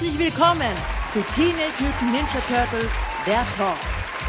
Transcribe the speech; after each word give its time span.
Herzlich 0.00 0.18
willkommen 0.18 0.74
zu 1.12 1.20
Teenage 1.34 1.74
Mutant 1.78 2.12
Ninja 2.12 2.40
Turtles, 2.48 2.90
der 3.26 3.44
Talk. 3.54 3.76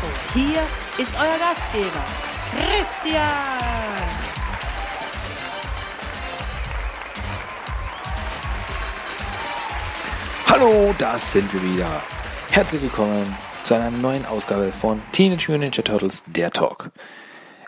Und 0.03 0.33
hier 0.33 0.59
ist 0.97 1.15
euer 1.15 1.37
Gastgeber, 1.39 2.03
Christian. 2.51 3.23
Hallo, 10.47 10.93
das 10.97 11.31
sind 11.31 11.53
wir 11.53 11.63
wieder. 11.63 12.03
Herzlich 12.49 12.81
willkommen 12.81 13.33
zu 13.63 13.75
einer 13.75 13.91
neuen 13.91 14.25
Ausgabe 14.25 14.73
von 14.73 15.01
Teenage 15.13 15.49
Mutant 15.49 15.61
Ninja 15.61 15.83
Turtles, 15.83 16.25
der 16.27 16.51
Talk. 16.51 16.91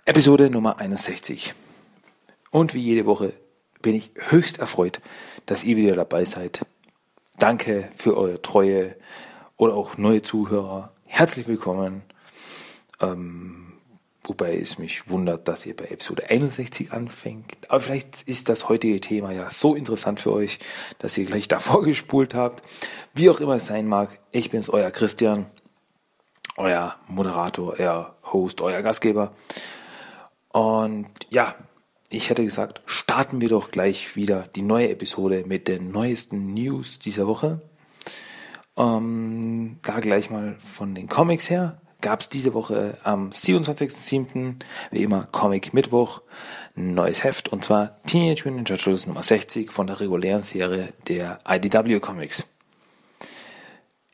Episode 0.04 0.50
Nummer 0.50 0.78
61. 0.78 1.54
Und 2.52 2.74
wie 2.74 2.82
jede 2.82 3.06
Woche 3.06 3.32
bin 3.82 3.96
ich 3.96 4.12
höchst 4.28 4.58
erfreut, 4.58 5.00
dass 5.46 5.64
ihr 5.64 5.78
wieder 5.78 5.96
dabei 5.96 6.26
seid. 6.26 6.66
Danke 7.38 7.90
für 7.96 8.16
eure 8.16 8.42
Treue 8.42 8.96
oder 9.58 9.74
auch 9.74 9.98
neue 9.98 10.22
Zuhörer. 10.22 10.92
Herzlich 11.06 11.48
willkommen. 11.48 12.04
Ähm, 13.02 13.74
wobei 14.24 14.58
es 14.58 14.78
mich 14.78 15.10
wundert, 15.10 15.48
dass 15.48 15.66
ihr 15.66 15.76
bei 15.76 15.86
Episode 15.86 16.30
61 16.30 16.94
anfängt. 16.94 17.58
Aber 17.70 17.80
vielleicht 17.80 18.24
ist 18.24 18.50
das 18.50 18.70
heutige 18.70 19.02
Thema 19.02 19.32
ja 19.32 19.50
so 19.50 19.74
interessant 19.74 20.20
für 20.20 20.32
euch, 20.32 20.60
dass 21.00 21.18
ihr 21.18 21.26
gleich 21.26 21.48
davor 21.48 21.84
gespult 21.86 22.36
habt. 22.36 22.64
Wie 23.16 23.30
auch 23.32 23.42
immer 23.42 23.56
es 23.56 23.66
sein 23.66 23.88
mag, 23.88 24.20
ich 24.32 24.52
bin's, 24.52 24.70
euer 24.70 24.92
Christian, 24.92 25.48
euer 26.56 26.96
Moderator, 27.08 27.74
euer 27.80 28.16
Host, 28.32 28.62
euer 28.62 28.84
Gastgeber. 28.84 29.34
Und 30.50 31.10
ja, 31.32 31.56
ich 32.14 32.30
hätte 32.30 32.44
gesagt, 32.44 32.82
starten 32.86 33.42
wir 33.42 33.50
doch 33.50 33.72
gleich 33.72 34.16
wieder 34.16 34.48
die 34.56 34.62
neue 34.62 34.90
Episode 34.90 35.44
mit 35.48 35.68
den 35.68 35.92
neuesten 35.92 36.54
News 36.54 37.00
dieser 37.00 37.28
Woche. 37.28 37.62
Ähm, 38.78 39.80
da 39.82 40.00
gleich 40.00 40.30
mal 40.30 40.56
von 40.60 40.94
den 40.94 41.08
Comics 41.08 41.50
her 41.50 41.82
gab 42.02 42.20
es 42.20 42.30
diese 42.30 42.54
Woche 42.54 42.98
am 43.04 43.30
27.07. 43.30 44.58
wie 44.92 45.04
immer 45.04 45.24
Comic 45.32 45.74
Mittwoch 45.74 46.22
ein 46.76 46.94
neues 46.94 47.24
Heft 47.24 47.50
und 47.50 47.64
zwar 47.64 48.02
Teenage 48.04 48.44
Mutant 48.44 48.70
Ninja 48.70 48.78
Turtles 48.78 49.08
Nummer 49.08 49.24
60 49.24 49.72
von 49.72 49.88
der 49.88 50.00
regulären 50.00 50.44
Serie 50.44 50.94
der 51.08 51.40
IDW 51.48 52.00
Comics. 52.00 52.46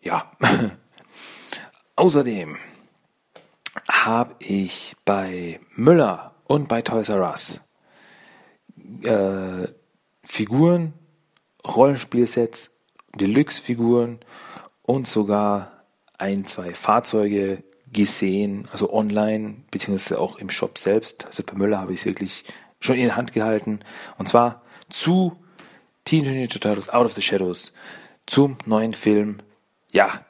Ja. 0.02 0.32
Außerdem 1.96 2.58
habe 3.90 4.36
ich 4.40 4.96
bei 5.04 5.60
Müller 5.76 6.36
und 6.46 6.70
bei 6.70 6.82
Toys 6.82 7.10
R 7.10 7.30
Us 7.30 7.60
äh, 9.04 9.68
Figuren, 10.24 10.94
Rollenspielsets, 11.66 12.72
Deluxe-Figuren 13.16 14.20
und 14.84 15.08
sogar 15.08 15.84
ein, 16.18 16.46
zwei 16.46 16.74
Fahrzeuge 16.74 17.64
gesehen, 17.92 18.68
also 18.72 18.94
online, 18.94 19.64
beziehungsweise 19.72 20.20
auch 20.20 20.38
im 20.38 20.50
Shop 20.50 20.78
selbst. 20.78 21.26
Also 21.26 21.44
bei 21.44 21.54
Müller 21.54 21.80
habe 21.80 21.94
ich 21.94 22.00
es 22.00 22.06
wirklich 22.06 22.44
schon 22.80 22.98
in 22.98 23.06
der 23.06 23.16
Hand 23.16 23.34
gehalten. 23.34 23.80
Und 24.18 24.28
zwar 24.30 24.62
zu 24.90 25.36
Teenage 26.06 26.32
Ninja 26.32 26.48
Turtles 26.48 26.90
Out 26.90 27.06
of 27.06 27.14
the 27.14 27.22
Shadows, 27.22 27.74
zum 28.26 28.58
neuen 28.66 28.94
Film. 28.94 29.40
Ja, 29.92 30.26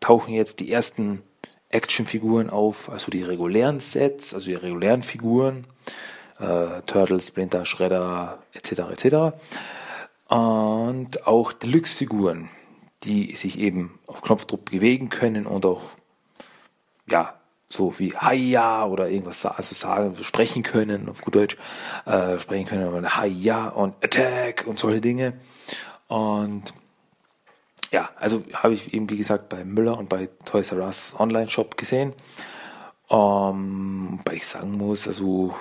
tauchen 0.00 0.34
jetzt 0.34 0.60
die 0.60 0.72
ersten 0.72 1.22
Actionfiguren 1.68 2.50
auf, 2.50 2.90
also 2.90 3.10
die 3.10 3.22
regulären 3.22 3.80
Sets, 3.80 4.34
also 4.34 4.46
die 4.46 4.54
regulären 4.54 5.02
Figuren, 5.02 5.66
äh, 6.40 6.82
Turtles, 6.86 7.28
Splinter, 7.28 7.64
Shredder, 7.64 8.38
etc. 8.52 8.72
etc. 8.90 9.16
Und 10.28 11.26
auch 11.26 11.52
Deluxe-Figuren, 11.52 12.48
die 13.04 13.34
sich 13.34 13.58
eben 13.58 13.98
auf 14.06 14.22
Knopfdruck 14.22 14.64
bewegen 14.66 15.08
können 15.08 15.46
und 15.46 15.66
auch 15.66 15.82
ja 17.08 17.34
so 17.68 17.98
wie 17.98 18.12
Hiya 18.18 18.86
oder 18.86 19.08
irgendwas 19.08 19.46
also 19.46 19.74
sagen, 19.74 20.16
sprechen 20.22 20.64
können 20.64 21.08
auf 21.08 21.20
gut 21.20 21.36
Deutsch, 21.36 21.56
äh, 22.04 22.38
sprechen 22.40 22.66
können 22.66 22.88
und 22.88 23.20
Hiya 23.20 23.68
und 23.68 23.94
Attack 24.04 24.64
und 24.66 24.78
solche 24.78 25.00
Dinge. 25.00 25.34
Und 26.08 26.74
ja, 27.92 28.10
also 28.16 28.42
habe 28.52 28.74
ich 28.74 28.92
eben, 28.92 29.08
wie 29.08 29.16
gesagt, 29.16 29.48
bei 29.48 29.64
Müller 29.64 29.98
und 29.98 30.08
bei 30.08 30.28
Toys 30.44 30.72
R 30.72 30.84
Us 30.84 31.14
Online-Shop 31.18 31.76
gesehen. 31.76 32.12
Ähm, 33.08 34.18
weil 34.24 34.36
ich 34.36 34.46
sagen 34.46 34.72
muss, 34.72 35.08
also 35.08 35.54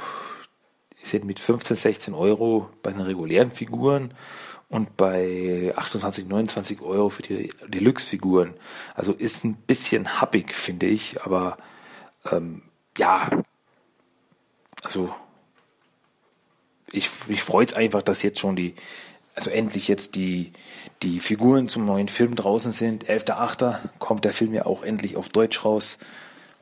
ihr 1.00 1.06
seht 1.06 1.24
mit 1.24 1.40
15, 1.40 1.76
16 1.76 2.14
Euro 2.14 2.70
bei 2.84 2.92
den 2.92 3.02
regulären 3.02 3.52
Figuren 3.52 4.14
und 4.70 4.98
bei 4.98 5.74
28, 5.76 6.28
29 6.28 6.82
Euro 6.82 7.10
für 7.10 7.24
die 7.24 7.52
Deluxe-Figuren. 7.68 8.54
Also 8.96 9.14
ist 9.14 9.44
ein 9.44 9.56
bisschen 9.56 10.22
happig, 10.22 10.54
finde 10.54 10.86
ich, 10.86 11.24
aber 11.24 11.58
ähm, 12.32 12.62
ja, 12.98 13.30
also 14.84 15.14
ich, 16.92 17.10
ich 17.28 17.44
freue 17.44 17.66
es 17.66 17.74
einfach, 17.74 18.02
dass 18.02 18.24
jetzt 18.24 18.40
schon 18.40 18.56
die, 18.56 18.76
also 19.36 19.50
endlich 19.50 19.88
jetzt 19.88 20.16
die, 20.16 20.54
die 21.02 21.20
Figuren 21.20 21.68
zum 21.68 21.86
neuen 21.86 22.08
Film 22.08 22.36
draußen 22.36 22.72
sind. 22.72 23.06
11.8. 23.06 23.78
kommt 24.00 24.26
der 24.26 24.34
Film 24.34 24.54
ja 24.54 24.66
auch 24.66 24.84
endlich 24.84 25.16
auf 25.16 25.30
Deutsch 25.30 25.64
raus. 25.66 25.98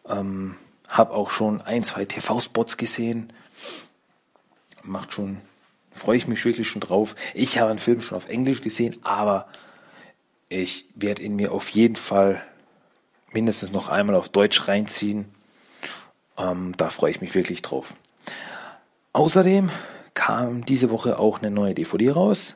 Ähm, 0.08 0.56
hab 0.88 1.12
auch 1.12 1.30
schon 1.30 1.62
ein, 1.62 1.84
zwei 1.84 2.06
TV-Spots 2.06 2.78
gesehen. 2.78 3.34
Macht 4.88 5.14
schon, 5.14 5.38
freue 5.92 6.18
ich 6.18 6.28
mich 6.28 6.44
wirklich 6.46 6.68
schon 6.68 6.82
drauf. 6.82 7.16
Ich 7.34 7.60
habe 7.60 7.72
den 7.72 7.80
Film 7.80 8.02
schon 8.02 8.18
auf 8.18 8.30
Englisch 8.30 8.62
gesehen, 8.62 8.96
aber 9.04 9.48
ich 10.50 10.86
werde 10.96 11.24
ihn 11.24 11.36
mir 11.36 11.52
auf 11.52 11.70
jeden 11.70 11.96
Fall 11.96 12.42
mindestens 13.32 13.72
noch 13.72 13.90
einmal 13.90 14.16
auf 14.16 14.30
Deutsch 14.30 14.68
reinziehen. 14.68 15.26
Ähm, 16.38 16.74
da 16.78 16.90
freue 16.90 17.12
ich 17.12 17.22
mich 17.22 17.36
wirklich 17.36 17.62
drauf. 17.62 17.94
Außerdem 19.14 19.70
kam 20.14 20.66
diese 20.66 20.90
Woche 20.90 21.20
auch 21.20 21.40
eine 21.40 21.52
neue 21.52 21.74
DVD 21.74 22.12
raus. 22.12 22.56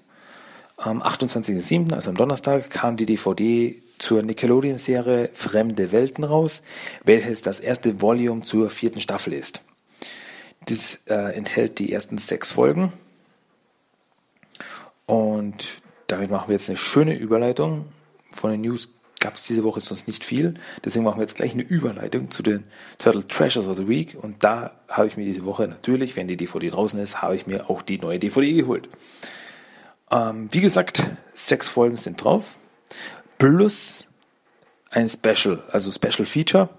Am 0.78 1.02
28.07., 1.02 1.94
also 1.94 2.10
am 2.10 2.16
Donnerstag, 2.16 2.70
kam 2.70 2.98
die 2.98 3.06
DVD 3.06 3.76
zur 4.00 4.24
Nickelodeon-Serie 4.24 5.30
Fremde 5.34 5.92
Welten 5.92 6.24
raus, 6.24 6.64
welches 7.04 7.42
das 7.42 7.60
erste 7.60 8.02
Volume 8.02 8.42
zur 8.42 8.70
vierten 8.70 9.02
Staffel 9.02 9.34
ist. 9.34 9.62
Das 10.66 11.02
äh, 11.08 11.36
enthält 11.36 11.80
die 11.80 11.92
ersten 11.92 12.18
sechs 12.18 12.52
Folgen. 12.52 12.94
Und 15.06 15.82
damit 16.08 16.30
machen 16.30 16.50
wir 16.50 16.54
jetzt 16.54 16.70
eine 16.70 16.78
schöne 16.78 17.16
Überleitung. 17.18 17.86
Von 18.30 18.52
den 18.52 18.62
News 18.62 18.90
gab 19.20 19.36
es 19.36 19.44
diese 19.44 19.64
Woche 19.64 19.80
sonst 19.80 20.08
nicht 20.08 20.24
viel. 20.24 20.56
Deswegen 20.84 21.06
machen 21.06 21.18
wir 21.18 21.24
jetzt 21.24 21.36
gleich 21.36 21.54
eine 21.54 21.64
Überleitung 21.64 22.32
zu 22.32 22.44
den 22.44 22.64
Turtle 22.98 23.26
Treasures 23.26 23.68
of 23.68 23.78
the 23.78 23.88
Week. 23.88 24.18
Und 24.22 24.44
da 24.44 24.72
habe 24.90 25.08
ich 25.08 25.16
mir 25.16 25.26
diese 25.26 25.46
Woche 25.46 25.68
natürlich, 25.68 26.16
wenn 26.16 26.28
die 26.28 26.38
DVD 26.38 26.70
draußen 26.70 27.00
ist, 27.00 27.22
habe 27.22 27.36
ich 27.36 27.48
mir 27.48 27.70
auch 27.70 27.82
die 27.82 28.00
neue 28.00 28.20
DVD 28.20 28.54
geholt. 28.54 28.90
Ähm, 30.12 30.50
wie 30.52 30.62
gesagt, 30.62 31.04
sechs 31.34 31.70
Folgen 31.70 31.98
sind 31.98 32.24
drauf. 32.24 32.58
Plus 33.38 34.06
ein 34.90 35.08
Special, 35.08 35.64
also 35.72 35.92
Special 35.92 36.26
Feature. 36.26 36.70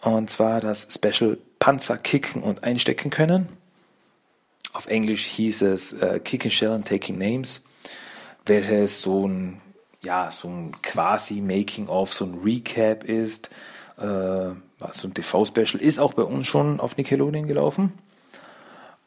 Und 0.00 0.30
zwar 0.30 0.60
das 0.60 0.88
Special 0.92 1.38
Panzer 1.58 1.98
kicken 1.98 2.42
und 2.42 2.64
einstecken 2.64 3.10
können. 3.10 3.48
Auf 4.72 4.86
Englisch 4.86 5.24
hieß 5.26 5.62
es 5.62 5.92
äh, 5.94 6.20
Kicking 6.20 6.50
Shell 6.50 6.70
and 6.70 6.86
Taking 6.86 7.18
Names, 7.18 7.62
welches 8.46 9.02
so 9.02 9.26
ein, 9.26 9.60
ja, 10.02 10.30
so 10.30 10.48
ein 10.48 10.72
quasi 10.82 11.40
Making-of, 11.40 12.12
so 12.12 12.26
ein 12.26 12.40
Recap 12.44 13.04
ist. 13.04 13.50
Äh, 13.98 14.02
so 14.92 15.08
ein 15.08 15.14
TV-Special 15.14 15.82
ist 15.82 15.98
auch 15.98 16.12
bei 16.12 16.22
uns 16.22 16.46
schon 16.46 16.78
auf 16.78 16.96
Nickelodeon 16.96 17.48
gelaufen. 17.48 17.92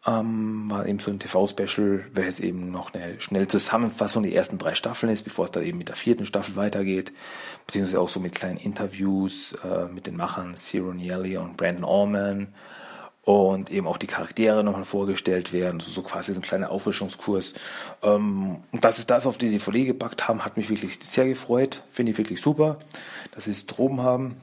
Ähm, 0.08 0.70
war 0.70 0.88
eben 0.88 0.98
so 0.98 1.12
ein 1.12 1.20
TV-Special, 1.20 2.06
welches 2.14 2.40
eben 2.40 2.72
noch 2.72 2.94
eine 2.94 3.22
schnelle 3.22 3.48
Zusammenfassung 3.48 4.24
der 4.24 4.34
ersten 4.34 4.58
drei 4.58 4.74
Staffeln 4.74 5.12
ist, 5.12 5.24
bevor 5.24 5.46
es 5.46 5.52
dann 5.52 5.64
eben 5.64 5.78
mit 5.78 5.90
der 5.90 5.96
vierten 5.96 6.26
Staffel 6.26 6.56
weitergeht, 6.56 7.12
beziehungsweise 7.68 8.02
auch 8.02 8.10
so 8.10 8.20
mit 8.20 8.34
kleinen 8.34 8.58
Interviews 8.58 9.54
äh, 9.64 9.86
mit 9.94 10.08
den 10.08 10.16
Machern 10.18 10.56
Ciro 10.56 10.92
Nielli 10.92 11.38
und 11.38 11.56
Brandon 11.56 11.86
Allman 11.86 12.48
und 13.24 13.70
eben 13.70 13.88
auch 13.88 13.98
die 13.98 14.08
Charaktere 14.08 14.64
nochmal 14.64 14.86
vorgestellt 14.86 15.54
werden, 15.54 15.80
so, 15.80 15.92
so 15.92 16.02
quasi 16.02 16.34
so 16.34 16.40
ein 16.40 16.44
kleiner 16.44 16.72
Auffrischungskurs. 16.72 17.54
Ähm, 18.02 18.58
und 18.72 18.84
dass 18.84 18.98
sie 18.98 19.06
das 19.06 19.28
auf 19.28 19.38
die 19.38 19.52
DVD 19.52 19.86
gepackt 19.86 20.28
haben, 20.28 20.44
hat 20.44 20.58
mich 20.58 20.70
wirklich 20.70 20.98
sehr 21.02 21.28
gefreut. 21.28 21.84
Finde 21.92 22.12
ich 22.12 22.18
wirklich 22.18 22.42
super, 22.42 22.80
dass 23.32 23.46
sie 23.46 23.52
es 23.52 23.68
droben 23.68 24.02
haben. 24.02 24.38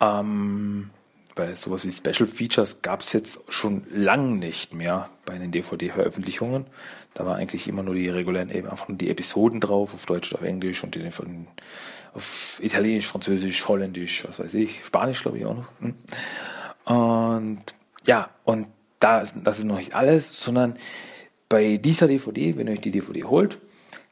Ähm, 0.00 0.90
weil 1.36 1.56
sowas 1.56 1.84
wie 1.84 1.92
Special 1.92 2.28
Features 2.28 2.82
gab 2.82 3.00
es 3.00 3.12
jetzt 3.12 3.40
schon 3.48 3.84
lang 3.90 4.38
nicht 4.38 4.74
mehr 4.74 5.10
bei 5.24 5.38
den 5.38 5.52
DVD-Veröffentlichungen. 5.52 6.66
Da 7.14 7.26
war 7.26 7.36
eigentlich 7.36 7.68
immer 7.68 7.82
nur 7.82 7.94
die 7.94 8.08
regulären, 8.08 8.50
eben 8.50 8.68
einfach 8.68 8.88
nur 8.88 8.98
die 8.98 9.10
Episoden 9.10 9.60
drauf, 9.60 9.94
auf 9.94 10.06
Deutsch, 10.06 10.34
auf 10.34 10.42
Englisch 10.42 10.84
und 10.84 10.94
die 10.94 11.10
von, 11.10 11.46
auf 12.14 12.60
Italienisch, 12.62 13.06
Französisch, 13.06 13.66
Holländisch, 13.68 14.24
was 14.26 14.38
weiß 14.38 14.54
ich, 14.54 14.84
Spanisch 14.84 15.22
glaube 15.22 15.38
ich 15.38 15.46
auch 15.46 15.56
noch. 15.56 15.68
Hm. 15.80 15.94
Und 16.84 17.64
ja, 18.06 18.30
und 18.44 18.68
da 19.00 19.20
ist, 19.20 19.36
das 19.44 19.58
ist 19.58 19.64
noch 19.64 19.78
nicht 19.78 19.94
alles, 19.94 20.40
sondern 20.40 20.76
bei 21.48 21.78
dieser 21.78 22.06
DVD, 22.06 22.56
wenn 22.56 22.68
ihr 22.68 22.74
euch 22.74 22.80
die 22.80 22.92
DVD 22.92 23.24
holt, 23.24 23.58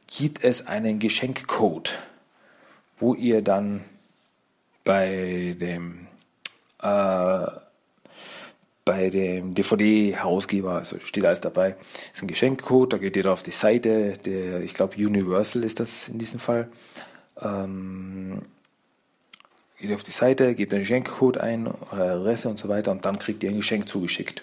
gibt 0.09 0.43
es 0.43 0.67
einen 0.67 0.99
Geschenkcode, 0.99 1.99
wo 2.99 3.15
ihr 3.15 3.43
dann 3.43 3.85
bei 4.83 5.55
dem 5.61 6.08
äh, 6.83 7.47
bei 8.85 9.11
dem 9.11 9.55
DVD-Herausgeber, 9.55 10.77
also 10.77 10.99
steht 11.01 11.27
alles 11.27 11.41
dabei, 11.41 11.77
ist 12.13 12.23
ein 12.23 12.29
Geschenkcode, 12.29 12.95
da 12.95 12.97
geht 12.97 13.17
ihr 13.17 13.31
auf 13.31 13.43
die 13.43 13.51
Seite, 13.51 14.17
der, 14.25 14.63
ich 14.63 14.73
glaube 14.73 14.97
Universal 14.97 15.63
ist 15.63 15.79
das 15.81 16.09
in 16.09 16.19
diesem 16.19 16.41
Fall. 16.41 16.69
Ähm, 17.43 18.43
geht 19.79 19.91
ihr 19.91 19.95
auf 19.95 20.05
die 20.05 20.11
Seite, 20.11 20.55
gebt 20.55 20.73
den 20.73 20.81
Geschenkcode 20.81 21.37
ein, 21.37 21.67
eure 21.67 22.13
Adresse 22.13 22.49
und 22.49 22.59
so 22.59 22.69
weiter 22.69 22.91
und 22.91 23.05
dann 23.05 23.19
kriegt 23.19 23.43
ihr 23.43 23.51
ein 23.51 23.57
Geschenk 23.57 23.89
zugeschickt. 23.89 24.43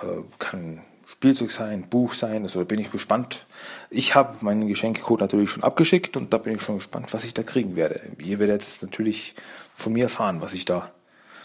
Äh, 0.00 0.22
kann 0.38 0.80
Spielzeug 1.12 1.52
sein, 1.52 1.82
Buch 1.88 2.14
sein, 2.14 2.42
also 2.42 2.60
da 2.60 2.64
bin 2.64 2.80
ich 2.80 2.90
gespannt. 2.90 3.44
Ich 3.90 4.14
habe 4.14 4.42
meinen 4.42 4.66
Geschenkcode 4.66 5.20
natürlich 5.20 5.50
schon 5.50 5.62
abgeschickt 5.62 6.16
und 6.16 6.32
da 6.32 6.38
bin 6.38 6.54
ich 6.54 6.62
schon 6.62 6.76
gespannt, 6.76 7.12
was 7.12 7.24
ich 7.24 7.34
da 7.34 7.42
kriegen 7.42 7.76
werde. 7.76 8.00
Ihr 8.18 8.38
werdet 8.38 8.62
jetzt 8.62 8.82
natürlich 8.82 9.34
von 9.74 9.92
mir 9.92 10.04
erfahren, 10.04 10.40
was 10.40 10.54
ich 10.54 10.64
da, 10.64 10.90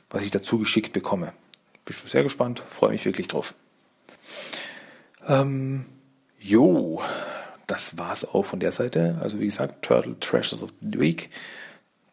was 0.09 0.23
ich 0.23 0.31
dazu 0.31 0.57
geschickt 0.57 0.93
bekomme. 0.93 1.33
Bin 1.83 1.95
schon 1.95 2.07
sehr 2.07 2.23
gespannt, 2.23 2.63
freue 2.67 2.91
mich 2.91 3.03
wirklich 3.03 3.27
drauf. 3.27 3.55
Ähm, 5.27 5.85
jo, 6.39 7.01
das 7.67 7.97
war's 7.97 8.23
auch 8.23 8.43
von 8.43 8.61
der 8.61 8.71
Seite. 8.71 9.19
Also 9.21 9.39
wie 9.39 9.45
gesagt, 9.45 9.83
Turtle 9.83 10.17
Treasures 10.19 10.63
of 10.63 10.69
the 10.79 10.97
Week. 10.97 11.29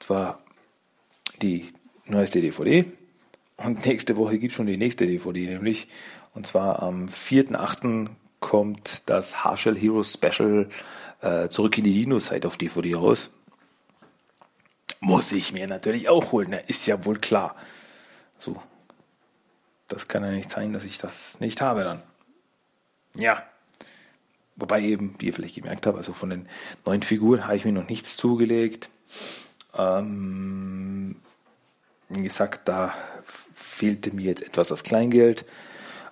Das 0.00 0.10
war 0.10 0.42
die 1.40 1.72
neueste 2.06 2.40
DVD. 2.40 2.84
Und 3.56 3.86
nächste 3.86 4.16
Woche 4.16 4.38
gibt 4.38 4.52
es 4.52 4.56
schon 4.56 4.66
die 4.66 4.76
nächste 4.76 5.06
DVD, 5.06 5.46
nämlich, 5.46 5.88
und 6.34 6.46
zwar 6.46 6.82
am 6.82 7.06
4.8. 7.06 8.08
kommt 8.40 9.08
das 9.08 9.44
Half-Shell 9.44 9.76
Heroes 9.76 10.12
Special 10.12 10.68
äh, 11.20 11.48
zurück 11.48 11.78
in 11.78 11.84
die 11.84 11.92
Dino-Zeit 11.92 12.46
auf 12.46 12.56
DVD 12.56 12.96
raus. 12.96 13.30
Muss 15.00 15.32
ich 15.32 15.52
mir 15.52 15.66
natürlich 15.66 16.08
auch 16.08 16.32
holen, 16.32 16.50
ne? 16.50 16.64
ist 16.66 16.86
ja 16.86 17.04
wohl 17.04 17.18
klar. 17.18 17.54
So. 18.38 18.60
Das 19.86 20.08
kann 20.08 20.24
ja 20.24 20.30
nicht 20.30 20.50
sein, 20.50 20.72
dass 20.72 20.84
ich 20.84 20.98
das 20.98 21.40
nicht 21.40 21.60
habe 21.60 21.84
dann. 21.84 22.02
Ja. 23.16 23.44
Wobei 24.56 24.80
eben, 24.82 25.14
wie 25.18 25.26
ihr 25.26 25.34
vielleicht 25.34 25.56
gemerkt 25.56 25.86
habt, 25.86 25.96
also 25.96 26.12
von 26.12 26.30
den 26.30 26.48
neuen 26.84 27.02
Figuren 27.02 27.46
habe 27.46 27.56
ich 27.56 27.64
mir 27.64 27.72
noch 27.72 27.88
nichts 27.88 28.16
zugelegt. 28.16 28.88
Ähm, 29.76 31.16
wie 32.08 32.22
gesagt, 32.22 32.68
da 32.68 32.94
fehlte 33.74 34.14
mir 34.14 34.24
jetzt 34.24 34.42
etwas 34.42 34.68
das 34.68 34.82
Kleingeld. 34.82 35.44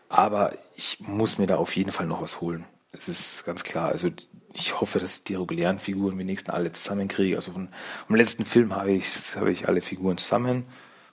Aber 0.09 0.53
ich 0.77 0.99
muss 1.01 1.39
mir 1.39 1.47
da 1.47 1.57
auf 1.57 1.75
jeden 1.77 1.93
Fall 1.93 2.07
noch 2.07 2.21
was 2.21 2.41
holen. 2.41 2.65
Das 2.93 3.09
ist 3.09 3.47
ganz 3.47 3.65
klar. 3.65 3.89
Also 3.89 4.11
ich 4.53 4.81
hoffe, 4.81 4.99
dass 4.99 5.25
die 5.25 5.35
regulären 5.35 5.79
Figuren 5.79 6.19
wenigstens 6.19 6.53
alle 6.53 6.73
zusammenkriege. 6.73 7.37
Also 7.37 7.53
von, 7.53 7.69
vom 8.07 8.17
letzten 8.17 8.45
Film 8.45 8.75
habe 8.75 8.93
ich, 8.93 9.37
habe 9.37 9.51
ich 9.51 9.69
alle 9.69 9.81
Figuren 9.81 10.19
zusammen, 10.19 10.67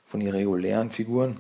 von 0.06 0.20
den 0.20 0.30
regulären 0.30 0.90
Figuren. 0.90 1.38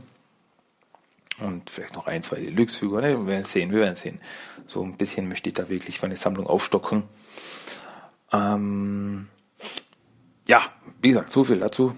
Und 1.40 1.70
vielleicht 1.70 1.96
noch 1.96 2.08
ein, 2.08 2.22
zwei 2.22 2.40
Deluxe-Figuren. 2.40 3.04
Ne? 3.04 3.18
Wir 3.18 3.28
werden 3.28 3.46
sehen, 3.46 3.72
wir 3.72 3.80
werden 3.80 3.96
sehen. 3.96 4.20
So 4.68 4.84
ein 4.84 4.96
bisschen 4.96 5.28
möchte 5.28 5.50
ich 5.50 5.56
da 5.56 5.70
wirklich 5.70 6.02
meine 6.02 6.16
Sammlung 6.16 6.48
aufstocken. 6.48 7.04
Ähm, 8.32 9.28
ja, 10.48 10.62
wie 11.02 11.10
gesagt, 11.10 11.32
so 11.32 11.44
viel 11.44 11.60
dazu. 11.60 11.94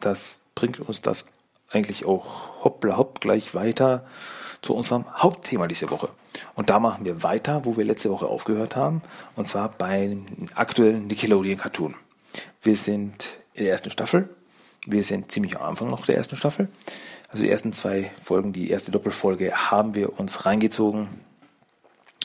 Das 0.00 0.40
bringt 0.54 0.80
uns 0.80 1.00
das 1.00 1.24
eigentlich 1.74 2.04
auch 2.04 2.64
hoppla 2.64 2.96
hopp 2.96 3.20
gleich 3.20 3.54
weiter 3.54 4.06
zu 4.62 4.74
unserem 4.74 5.04
Hauptthema 5.16 5.66
diese 5.66 5.90
Woche. 5.90 6.08
Und 6.54 6.70
da 6.70 6.80
machen 6.80 7.04
wir 7.04 7.22
weiter, 7.22 7.64
wo 7.64 7.76
wir 7.76 7.84
letzte 7.84 8.10
Woche 8.10 8.26
aufgehört 8.26 8.76
haben, 8.76 9.02
und 9.36 9.46
zwar 9.46 9.68
beim 9.70 10.26
aktuellen 10.54 11.06
Nickelodeon 11.06 11.58
Cartoon. 11.58 11.94
Wir 12.62 12.76
sind 12.76 13.36
in 13.54 13.64
der 13.64 13.72
ersten 13.72 13.90
Staffel. 13.90 14.28
Wir 14.86 15.02
sind 15.02 15.30
ziemlich 15.30 15.56
am 15.56 15.62
Anfang 15.62 15.88
noch 15.88 16.04
der 16.06 16.16
ersten 16.16 16.36
Staffel. 16.36 16.68
Also 17.28 17.44
die 17.44 17.50
ersten 17.50 17.72
zwei 17.72 18.10
Folgen, 18.22 18.52
die 18.52 18.70
erste 18.70 18.90
Doppelfolge 18.90 19.52
haben 19.52 19.94
wir 19.94 20.18
uns 20.18 20.44
reingezogen, 20.46 21.08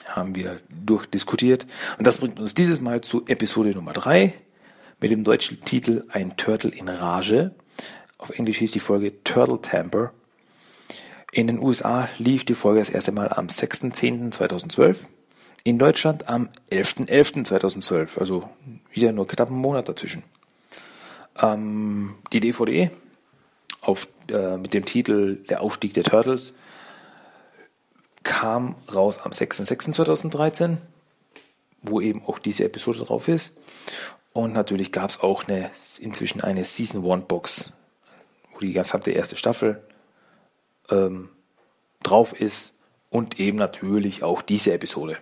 haben 0.07 0.35
wir 0.35 0.59
durchdiskutiert. 0.69 1.65
Und 1.97 2.05
das 2.05 2.19
bringt 2.19 2.39
uns 2.39 2.53
dieses 2.53 2.81
Mal 2.81 3.01
zu 3.01 3.25
Episode 3.27 3.71
Nummer 3.71 3.93
drei 3.93 4.33
mit 4.99 5.11
dem 5.11 5.23
deutschen 5.23 5.63
Titel 5.63 6.05
Ein 6.09 6.35
Turtle 6.35 6.71
in 6.71 6.89
Rage. 6.89 7.51
Auf 8.19 8.29
Englisch 8.31 8.57
hieß 8.57 8.73
die 8.73 8.79
Folge 8.79 9.23
Turtle 9.23 9.61
Temper. 9.61 10.11
In 11.31 11.47
den 11.47 11.59
USA 11.59 12.09
lief 12.17 12.43
die 12.45 12.53
Folge 12.53 12.79
das 12.79 12.89
erste 12.89 13.11
Mal 13.11 13.29
am 13.29 13.47
6.10.2012. 13.47 15.07
In 15.63 15.79
Deutschland 15.79 16.27
am 16.27 16.49
11.11.2012, 16.69 18.19
also 18.19 18.49
wieder 18.91 19.13
nur 19.13 19.27
knapp 19.27 19.49
einen 19.49 19.59
Monat 19.59 19.87
dazwischen. 19.87 20.23
Ähm, 21.41 22.15
die 22.33 22.41
DVD 22.41 22.91
auf, 23.81 24.07
äh, 24.29 24.57
mit 24.57 24.73
dem 24.73 24.85
Titel 24.85 25.37
Der 25.49 25.61
Aufstieg 25.61 25.93
der 25.93 26.03
Turtles 26.03 26.53
kam 28.23 28.75
raus 28.93 29.19
am 29.19 29.31
6.06.2013, 29.31 30.77
wo 31.83 32.01
eben 32.01 32.21
auch 32.25 32.39
diese 32.39 32.65
Episode 32.65 32.99
drauf 32.99 33.29
ist. 33.29 33.55
Und 34.33 34.53
natürlich 34.53 34.91
gab 34.91 35.09
es 35.09 35.21
auch 35.21 35.47
eine, 35.47 35.71
inzwischen 35.99 36.41
eine 36.41 36.65
Season 36.65 37.03
One 37.03 37.23
Box, 37.27 37.73
wo 38.59 38.65
die 38.65 38.73
gesamte 38.73 39.11
erste 39.11 39.37
Staffel 39.37 39.81
ähm, 40.89 41.29
drauf 42.03 42.33
ist 42.39 42.73
und 43.09 43.39
eben 43.39 43.57
natürlich 43.57 44.23
auch 44.23 44.41
diese 44.41 44.73
Episode. 44.73 45.17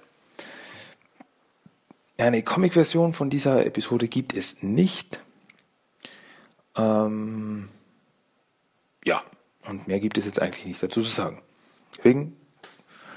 Eine 2.17 2.41
Comic-Version 2.41 3.13
von 3.13 3.29
dieser 3.29 3.65
Episode 3.65 4.07
gibt 4.07 4.35
es 4.35 4.63
nicht. 4.63 5.21
Ähm, 6.75 7.69
ja, 9.05 9.21
und 9.67 9.87
mehr 9.87 9.99
gibt 9.99 10.17
es 10.17 10.25
jetzt 10.25 10.41
eigentlich 10.41 10.65
nicht 10.65 10.81
dazu 10.81 11.01
zu 11.01 11.11
sagen. 11.11 11.41
Deswegen 11.95 12.35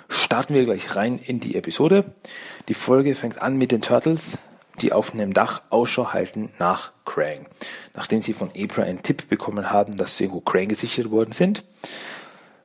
starten 0.09 0.55
wir 0.55 0.65
gleich 0.65 0.97
rein 0.97 1.19
in 1.19 1.41
die 1.41 1.57
Episode. 1.57 2.13
Die 2.69 2.75
Folge 2.75 3.15
fängt 3.15 3.41
an 3.41 3.57
mit 3.57 3.73
den 3.73 3.81
Turtles, 3.81 4.39
die 4.81 4.93
auf 4.93 5.13
einem 5.13 5.33
Dach 5.33 5.63
Ausschau 5.71 6.13
halten 6.13 6.51
nach 6.59 6.93
Krang. 7.05 7.47
Nachdem 7.95 8.23
sie 8.23 8.33
von 8.33 8.51
April 8.51 8.85
einen 8.85 9.03
Tipp 9.03 9.29
bekommen 9.29 9.71
haben, 9.71 9.97
dass 9.97 10.21
irgendwo 10.21 10.41
Krang 10.41 10.69
gesichert 10.69 11.11
worden 11.11 11.33
sind, 11.33 11.65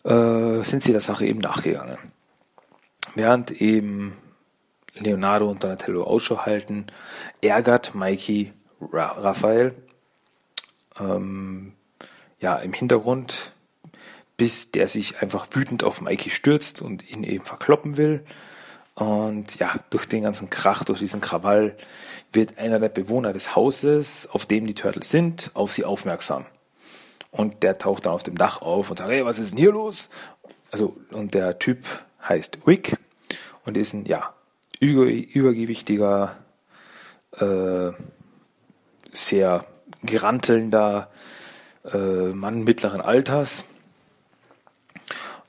äh, 0.04 0.64
sind 0.64 0.82
sie 0.82 0.92
der 0.92 1.02
Sache 1.02 1.26
eben 1.26 1.40
nachgegangen. 1.40 1.98
Während 3.16 3.52
eben 3.62 4.18
Leonardo 4.96 5.50
und 5.50 5.64
Donatello 5.64 6.04
Ausschau 6.04 6.46
halten, 6.46 6.88
ärgert 7.42 7.96
Mikey 7.96 8.54
Ra 8.82 9.16
Raphael 9.18 9.76
ähm, 11.00 11.74
ja, 12.40 12.56
im 12.58 12.74
Hintergrund, 12.74 13.54
bis 14.38 14.72
der 14.72 14.88
sich 14.88 15.22
einfach 15.22 15.48
wütend 15.52 15.84
auf 15.84 16.02
Mikey 16.02 16.30
stürzt 16.30 16.82
und 16.82 17.10
ihn 17.10 17.24
eben 17.24 17.46
verkloppen 17.46 17.98
will. 17.98 18.26
Und 18.96 19.60
ja, 19.60 19.76
durch 19.90 20.08
den 20.08 20.24
ganzen 20.24 20.50
Krach, 20.50 20.86
durch 20.86 21.00
diesen 21.00 21.20
Krawall 21.20 21.76
wird 22.32 22.58
einer 22.58 22.80
der 22.80 22.90
Bewohner 22.90 23.34
des 23.34 23.56
Hauses, 23.56 24.28
auf 24.32 24.46
dem 24.46 24.66
die 24.66 24.74
Turtles 24.74 25.12
sind, 25.12 25.52
auf 25.54 25.72
sie 25.72 25.84
aufmerksam. 25.84 26.46
Und 27.30 27.64
der 27.64 27.78
taucht 27.78 28.06
dann 28.06 28.14
auf 28.14 28.24
dem 28.24 28.38
Dach 28.38 28.62
auf 28.62 28.90
und 28.90 28.98
sagt, 28.98 29.12
hey, 29.12 29.26
was 29.26 29.40
ist 29.40 29.52
denn 29.52 29.60
hier 29.60 29.74
los? 29.74 30.10
Also, 30.72 30.96
und 31.12 31.34
der 31.34 31.60
Typ 31.60 31.86
heißt 32.24 32.66
Wick 32.66 32.98
und 33.66 33.76
ist 33.76 33.94
ein, 33.94 34.06
ja, 34.06 34.34
über, 34.80 35.06
übergewichtiger, 35.06 36.38
äh, 37.34 37.92
sehr 39.12 39.66
gerantelnder 40.04 41.10
äh, 41.94 42.28
Mann 42.28 42.64
mittleren 42.64 43.02
Alters. 43.02 43.66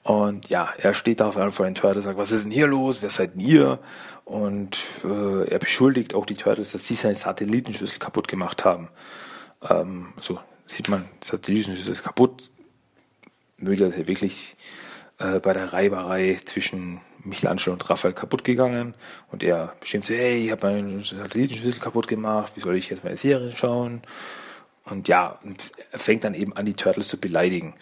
Und 0.06 0.48
ja, 0.50 0.72
er 0.78 0.94
steht 0.94 1.18
da 1.18 1.32
vor 1.32 1.66
den 1.66 1.74
Turtles 1.74 2.04
sagt, 2.04 2.16
was 2.16 2.30
ist 2.30 2.44
denn 2.44 2.52
hier 2.52 2.68
los? 2.68 3.02
Wer 3.02 3.10
seid 3.10 3.34
denn 3.34 3.40
ihr? 3.40 3.80
Und 4.24 4.78
äh, 5.04 5.48
er 5.48 5.58
beschuldigt 5.58 6.14
auch 6.14 6.26
die 6.26 6.36
Turtles, 6.36 6.70
dass 6.70 6.86
sie 6.86 6.94
seine 6.94 7.16
Satellitenschüssel 7.16 7.98
kaputt 7.98 8.28
gemacht 8.28 8.64
haben. 8.64 8.88
Ähm, 9.68 10.12
so 10.20 10.38
sieht 10.64 10.88
man, 10.88 11.08
das 11.18 11.30
Satellitenschüssel 11.30 11.90
ist 11.90 12.04
kaputt. 12.04 12.52
Ja 13.58 14.06
wirklich 14.06 14.56
äh, 15.18 15.40
bei 15.40 15.52
der 15.52 15.72
Reiberei 15.72 16.36
zwischen 16.44 17.00
Michelangelo 17.24 17.72
und 17.72 17.90
Raphael 17.90 18.14
kaputt 18.14 18.44
gegangen 18.44 18.94
und 19.32 19.42
er 19.42 19.74
bestimmt 19.80 20.06
so, 20.06 20.14
hey, 20.14 20.44
ich 20.44 20.52
habe 20.52 20.68
meinen 20.68 21.02
Satellitenschüssel 21.02 21.82
kaputt 21.82 22.06
gemacht, 22.06 22.52
wie 22.54 22.60
soll 22.60 22.76
ich 22.76 22.90
jetzt 22.90 23.02
meine 23.02 23.16
Serie 23.16 23.50
schauen? 23.56 24.02
Und 24.84 25.08
ja, 25.08 25.36
und 25.42 25.72
fängt 25.90 26.22
dann 26.22 26.34
eben 26.34 26.52
an, 26.52 26.64
die 26.64 26.74
Turtles 26.74 27.08
zu 27.08 27.18
beleidigen. 27.18 27.74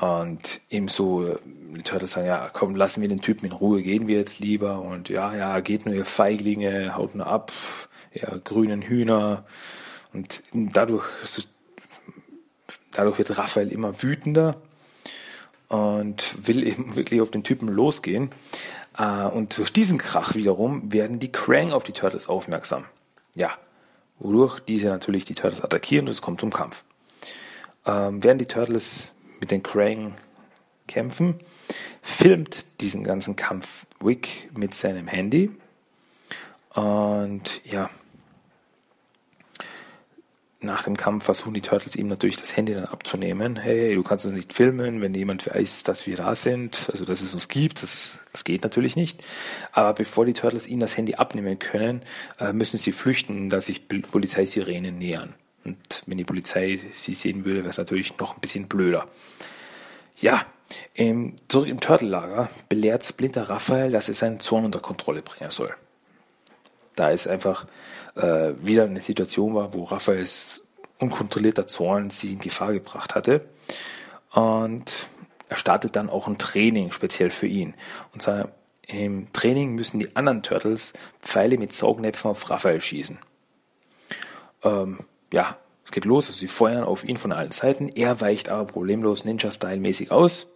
Und 0.00 0.60
ihm 0.70 0.88
so, 0.88 1.38
die 1.44 1.82
Turtles 1.82 2.12
sagen, 2.12 2.26
ja, 2.26 2.50
komm, 2.52 2.74
lassen 2.74 3.00
wir 3.00 3.08
den 3.08 3.20
Typen 3.20 3.46
in 3.46 3.52
Ruhe, 3.52 3.82
gehen 3.82 4.08
wir 4.08 4.16
jetzt 4.16 4.40
lieber. 4.40 4.80
Und 4.80 5.08
ja, 5.08 5.34
ja, 5.36 5.60
geht 5.60 5.86
nur, 5.86 5.94
ihr 5.94 6.04
Feiglinge, 6.04 6.96
haut 6.96 7.14
nur 7.14 7.26
ab, 7.26 7.52
ihr 8.12 8.40
grünen 8.42 8.82
Hühner. 8.82 9.44
Und 10.12 10.42
dadurch, 10.52 11.04
dadurch 12.92 13.18
wird 13.18 13.38
Raphael 13.38 13.70
immer 13.70 14.02
wütender 14.02 14.56
und 15.68 16.46
will 16.46 16.66
eben 16.66 16.96
wirklich 16.96 17.20
auf 17.20 17.30
den 17.30 17.44
Typen 17.44 17.68
losgehen. 17.68 18.30
Äh, 18.98 19.26
und 19.26 19.58
durch 19.58 19.72
diesen 19.72 19.98
Krach 19.98 20.34
wiederum 20.34 20.92
werden 20.92 21.20
die 21.20 21.30
Krang 21.30 21.72
auf 21.72 21.84
die 21.84 21.92
Turtles 21.92 22.28
aufmerksam. 22.28 22.84
Ja, 23.36 23.50
wodurch 24.18 24.60
diese 24.60 24.88
natürlich 24.88 25.24
die 25.24 25.34
Turtles 25.34 25.62
attackieren 25.62 26.06
und 26.06 26.12
es 26.12 26.22
kommt 26.22 26.40
zum 26.40 26.52
Kampf. 26.52 26.84
Ähm, 27.86 28.22
während 28.24 28.40
die 28.40 28.46
Turtles 28.46 29.13
mit 29.44 29.50
den 29.50 29.62
Krang 29.62 30.14
kämpfen, 30.88 31.34
filmt 32.00 32.64
diesen 32.80 33.04
ganzen 33.04 33.36
Kampf 33.36 33.84
Wick 34.00 34.48
mit 34.56 34.74
seinem 34.74 35.06
Handy. 35.06 35.50
Und 36.72 37.60
ja, 37.62 37.90
nach 40.60 40.84
dem 40.84 40.96
Kampf 40.96 41.24
versuchen 41.24 41.52
die 41.52 41.60
Turtles 41.60 41.94
ihm 41.94 42.06
natürlich 42.06 42.38
das 42.38 42.56
Handy 42.56 42.72
dann 42.72 42.86
abzunehmen. 42.86 43.56
Hey, 43.56 43.94
du 43.94 44.02
kannst 44.02 44.24
uns 44.24 44.34
nicht 44.34 44.54
filmen, 44.54 45.02
wenn 45.02 45.12
jemand 45.12 45.46
weiß, 45.46 45.82
dass 45.82 46.06
wir 46.06 46.16
da 46.16 46.34
sind, 46.34 46.88
also 46.90 47.04
dass 47.04 47.20
es 47.20 47.34
uns 47.34 47.48
gibt. 47.48 47.82
Das, 47.82 48.20
das 48.32 48.44
geht 48.44 48.62
natürlich 48.62 48.96
nicht. 48.96 49.22
Aber 49.72 49.92
bevor 49.92 50.24
die 50.24 50.32
Turtles 50.32 50.68
ihm 50.68 50.80
das 50.80 50.96
Handy 50.96 51.16
abnehmen 51.16 51.58
können, 51.58 52.00
äh, 52.40 52.54
müssen 52.54 52.78
sie 52.78 52.92
flüchten, 52.92 53.50
da 53.50 53.60
sich 53.60 53.88
Polizeisirenen 53.88 54.96
nähern. 54.96 55.34
Und 55.64 56.02
wenn 56.06 56.18
die 56.18 56.24
Polizei 56.24 56.78
sie 56.92 57.14
sehen 57.14 57.44
würde, 57.44 57.60
wäre 57.60 57.70
es 57.70 57.78
natürlich 57.78 58.18
noch 58.18 58.34
ein 58.34 58.40
bisschen 58.40 58.68
blöder. 58.68 59.08
Ja, 60.16 60.44
im, 60.94 61.34
zurück 61.48 61.68
im 61.68 61.80
Turtle-Lager 61.80 62.50
belehrt 62.68 63.04
Splinter 63.04 63.48
Raphael, 63.48 63.92
dass 63.92 64.08
er 64.08 64.14
seinen 64.14 64.40
Zorn 64.40 64.64
unter 64.64 64.80
Kontrolle 64.80 65.22
bringen 65.22 65.50
soll. 65.50 65.74
Da 66.96 67.10
es 67.10 67.26
einfach 67.26 67.66
äh, 68.14 68.52
wieder 68.60 68.84
eine 68.84 69.00
Situation 69.00 69.54
war, 69.54 69.74
wo 69.74 69.84
Raphaels 69.84 70.62
unkontrollierter 70.98 71.66
Zorn 71.66 72.10
sie 72.10 72.34
in 72.34 72.40
Gefahr 72.40 72.72
gebracht 72.72 73.14
hatte. 73.14 73.46
Und 74.32 75.08
er 75.48 75.56
startet 75.56 75.96
dann 75.96 76.10
auch 76.10 76.26
ein 76.26 76.38
Training 76.38 76.92
speziell 76.92 77.30
für 77.30 77.46
ihn. 77.46 77.74
Und 78.12 78.22
zwar 78.22 78.50
im 78.86 79.32
Training 79.32 79.74
müssen 79.74 79.98
die 79.98 80.14
anderen 80.14 80.42
Turtles 80.42 80.92
Pfeile 81.22 81.58
mit 81.58 81.72
Saugnäpfen 81.72 82.30
auf 82.30 82.50
Raphael 82.50 82.80
schießen. 82.80 83.18
Ähm, 84.62 85.00
ja, 85.34 85.58
es 85.84 85.90
geht 85.90 86.04
los, 86.04 86.28
also 86.28 86.38
sie 86.38 86.46
feuern 86.46 86.84
auf 86.84 87.04
ihn 87.04 87.16
von 87.16 87.32
allen 87.32 87.50
Seiten. 87.50 87.88
Er 87.88 88.20
weicht 88.20 88.48
aber 88.48 88.64
problemlos 88.64 89.24
Ninja-Style-mäßig 89.24 90.10
aus. 90.12 90.46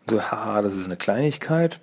Und 0.00 0.10
so, 0.10 0.20
haha, 0.20 0.60
das 0.62 0.74
ist 0.74 0.86
eine 0.86 0.96
Kleinigkeit. 0.96 1.80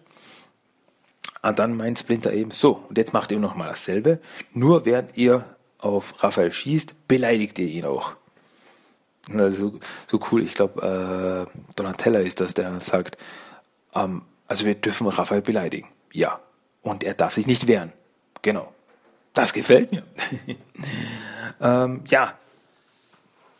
Und 1.41 1.57
dann 1.57 1.75
meint 1.75 1.97
Splinter 1.97 2.33
eben, 2.33 2.51
so, 2.51 2.83
und 2.89 2.97
jetzt 2.97 3.13
macht 3.13 3.31
ihr 3.31 3.39
nochmal 3.39 3.69
dasselbe. 3.69 4.19
Nur 4.53 4.85
während 4.85 5.17
ihr 5.17 5.55
auf 5.79 6.21
Raphael 6.21 6.51
schießt, 6.51 7.07
beleidigt 7.07 7.57
ihr 7.57 7.67
ihn 7.67 7.85
auch. 7.85 8.13
Also, 9.33 9.79
so 10.07 10.19
cool, 10.31 10.43
ich 10.43 10.53
glaube, 10.53 11.47
äh, 11.49 11.75
Donatella 11.77 12.19
ist 12.19 12.41
das, 12.41 12.53
der 12.53 12.77
sagt, 12.81 13.17
ähm, 13.95 14.23
also 14.47 14.65
wir 14.65 14.75
dürfen 14.75 15.07
Raphael 15.07 15.41
beleidigen. 15.41 15.87
Ja. 16.11 16.41
Und 16.81 17.03
er 17.03 17.13
darf 17.13 17.33
sich 17.33 17.47
nicht 17.47 17.67
wehren. 17.67 17.93
Genau. 18.41 18.73
Das 19.33 19.53
gefällt 19.53 19.93
mir. 19.93 20.03
ähm, 21.59 22.01
ja. 22.07 22.33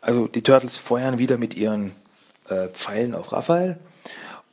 Also 0.00 0.26
die 0.26 0.42
Turtles 0.42 0.76
feuern 0.76 1.18
wieder 1.18 1.36
mit 1.36 1.54
ihren 1.54 1.92
äh, 2.48 2.68
Pfeilen 2.68 3.14
auf 3.14 3.32
Raphael. 3.32 3.78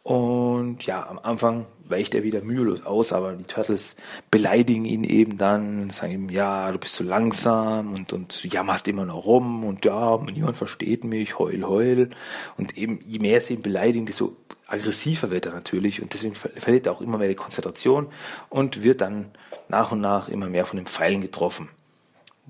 Und 0.03 0.85
ja, 0.85 1.07
am 1.07 1.19
Anfang 1.19 1.65
weicht 1.89 2.15
er 2.15 2.23
wieder 2.23 2.41
mühelos 2.41 2.85
aus, 2.85 3.13
aber 3.13 3.33
die 3.33 3.43
Turtles 3.43 3.95
beleidigen 4.31 4.85
ihn 4.85 5.03
eben 5.03 5.37
dann, 5.37 5.89
sagen 5.89 6.13
ihm, 6.13 6.29
ja, 6.29 6.71
du 6.71 6.77
bist 6.77 6.95
zu 6.95 7.03
so 7.03 7.09
langsam 7.09 7.93
und, 7.93 8.13
und 8.13 8.43
jammerst 8.43 8.87
immer 8.87 9.05
noch 9.05 9.25
rum 9.25 9.63
und 9.63 9.85
ja, 9.85 10.17
niemand 10.17 10.57
versteht 10.57 11.03
mich, 11.03 11.37
heul, 11.37 11.63
heul. 11.63 12.09
Und 12.57 12.77
eben, 12.77 12.99
je 13.05 13.19
mehr 13.19 13.41
sie 13.41 13.55
ihn 13.55 13.61
beleidigen, 13.61 14.05
desto 14.05 14.35
aggressiver 14.67 15.31
wird 15.31 15.47
er 15.47 15.53
natürlich 15.53 16.01
und 16.01 16.13
deswegen 16.13 16.35
verliert 16.35 16.85
er 16.85 16.91
auch 16.91 17.01
immer 17.01 17.17
mehr 17.17 17.27
die 17.27 17.35
Konzentration 17.35 18.07
und 18.49 18.83
wird 18.83 19.01
dann 19.01 19.31
nach 19.67 19.91
und 19.91 19.99
nach 19.99 20.29
immer 20.29 20.47
mehr 20.47 20.65
von 20.65 20.77
den 20.77 20.85
Pfeilen 20.85 21.21
getroffen. 21.21 21.69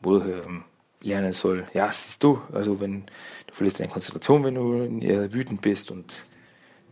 Wo 0.02 0.18
ähm, 0.18 0.64
lernen 1.02 1.34
soll, 1.34 1.66
ja, 1.74 1.92
siehst 1.92 2.24
du, 2.24 2.42
also 2.52 2.80
wenn 2.80 3.06
du 3.48 3.54
verlierst 3.54 3.80
deine 3.80 3.92
Konzentration, 3.92 4.44
wenn 4.44 4.56
du 4.56 5.06
äh, 5.06 5.34
wütend 5.34 5.62
bist 5.62 5.92
und 5.92 6.26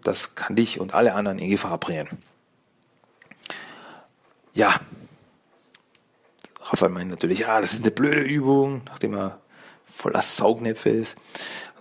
das 0.04 0.36
kann 0.36 0.56
dich 0.56 0.80
und 0.80 0.94
alle 0.94 1.14
anderen 1.14 1.40
in 1.40 1.50
Gefahr 1.50 1.78
bringen. 1.78 2.08
Ja, 4.54 4.80
Raphael 6.62 6.92
meint 6.92 7.12
natürlich, 7.12 7.40
ja, 7.40 7.62
das 7.62 7.74
ist 7.74 7.84
eine 7.84 7.92
blöde 7.92 8.22
Übung, 8.22 8.82
nachdem 8.86 9.14
er 9.14 9.40
voller 9.86 10.22
Saugnäpfe 10.22 10.90
ist, 10.90 11.18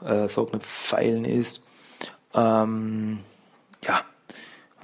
äh, 0.05 0.29
Saugnäpfpfeilen 0.29 1.25
ist. 1.25 1.63
Ähm, 2.35 3.21
ja, 3.85 4.05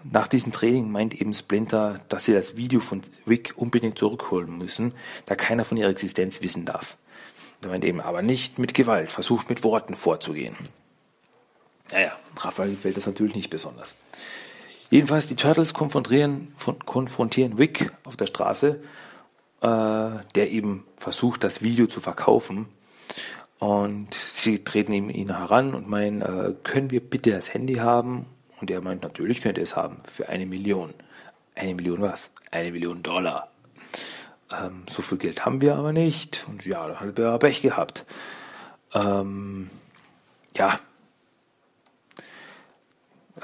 nach 0.04 0.26
diesem 0.26 0.52
Training 0.52 0.90
meint 0.90 1.20
eben 1.20 1.34
Splinter, 1.34 2.00
dass 2.08 2.24
sie 2.24 2.32
das 2.32 2.56
Video 2.56 2.80
von 2.80 3.02
Wick 3.24 3.54
unbedingt 3.56 3.98
zurückholen 3.98 4.58
müssen, 4.58 4.92
da 5.26 5.34
keiner 5.34 5.64
von 5.64 5.76
ihrer 5.76 5.90
Existenz 5.90 6.42
wissen 6.42 6.64
darf. 6.64 6.96
Er 7.62 7.68
meint 7.68 7.84
eben 7.84 8.00
aber 8.00 8.22
nicht 8.22 8.58
mit 8.58 8.74
Gewalt, 8.74 9.10
versucht 9.10 9.48
mit 9.48 9.62
Worten 9.62 9.94
vorzugehen. 9.94 10.56
Naja, 11.92 12.12
Raphael 12.36 12.70
gefällt 12.70 12.96
das 12.96 13.06
natürlich 13.06 13.36
nicht 13.36 13.50
besonders. 13.50 13.94
Jedenfalls, 14.90 15.26
die 15.26 15.36
Turtles 15.36 15.74
konfrontieren, 15.74 16.54
konfrontieren 16.84 17.58
Wick 17.58 17.92
auf 18.04 18.16
der 18.16 18.26
Straße, 18.26 18.80
äh, 19.60 19.66
der 19.66 20.50
eben 20.50 20.84
versucht, 20.96 21.44
das 21.44 21.62
Video 21.62 21.86
zu 21.86 22.00
verkaufen. 22.00 22.66
Und 23.58 24.12
sie 24.14 24.64
treten 24.64 24.92
ihm 24.92 25.08
ihn 25.08 25.36
heran 25.36 25.74
und 25.74 25.88
meinen, 25.88 26.20
äh, 26.20 26.54
können 26.64 26.90
wir 26.90 27.00
bitte 27.00 27.30
das 27.30 27.54
Handy 27.54 27.74
haben? 27.76 28.26
Und 28.60 28.70
er 28.70 28.82
meint, 28.82 29.02
natürlich 29.02 29.40
könnt 29.40 29.56
ihr 29.56 29.64
es 29.64 29.76
haben, 29.76 29.98
für 30.04 30.28
eine 30.28 30.46
Million. 30.46 30.94
Eine 31.54 31.74
Million 31.74 32.00
was? 32.00 32.32
Eine 32.50 32.72
Million 32.72 33.02
Dollar. 33.02 33.51
Ähm, 34.52 34.84
so 34.88 35.02
viel 35.02 35.18
Geld 35.18 35.44
haben 35.44 35.60
wir 35.60 35.76
aber 35.76 35.92
nicht. 35.92 36.44
Und 36.48 36.64
ja, 36.66 36.88
da 36.88 37.00
hat 37.00 37.18
er 37.18 37.38
Pech 37.38 37.62
gehabt. 37.62 38.04
Ähm, 38.94 39.70
ja, 40.56 40.78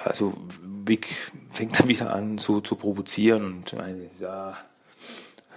also 0.05 0.35
Vic 0.63 1.15
fängt 1.51 1.79
dann 1.79 1.89
wieder 1.89 2.15
an, 2.15 2.39
so 2.39 2.61
zu 2.61 2.77
provozieren 2.77 3.45
und 3.45 3.73
meint, 3.75 4.19
ja, 4.21 4.57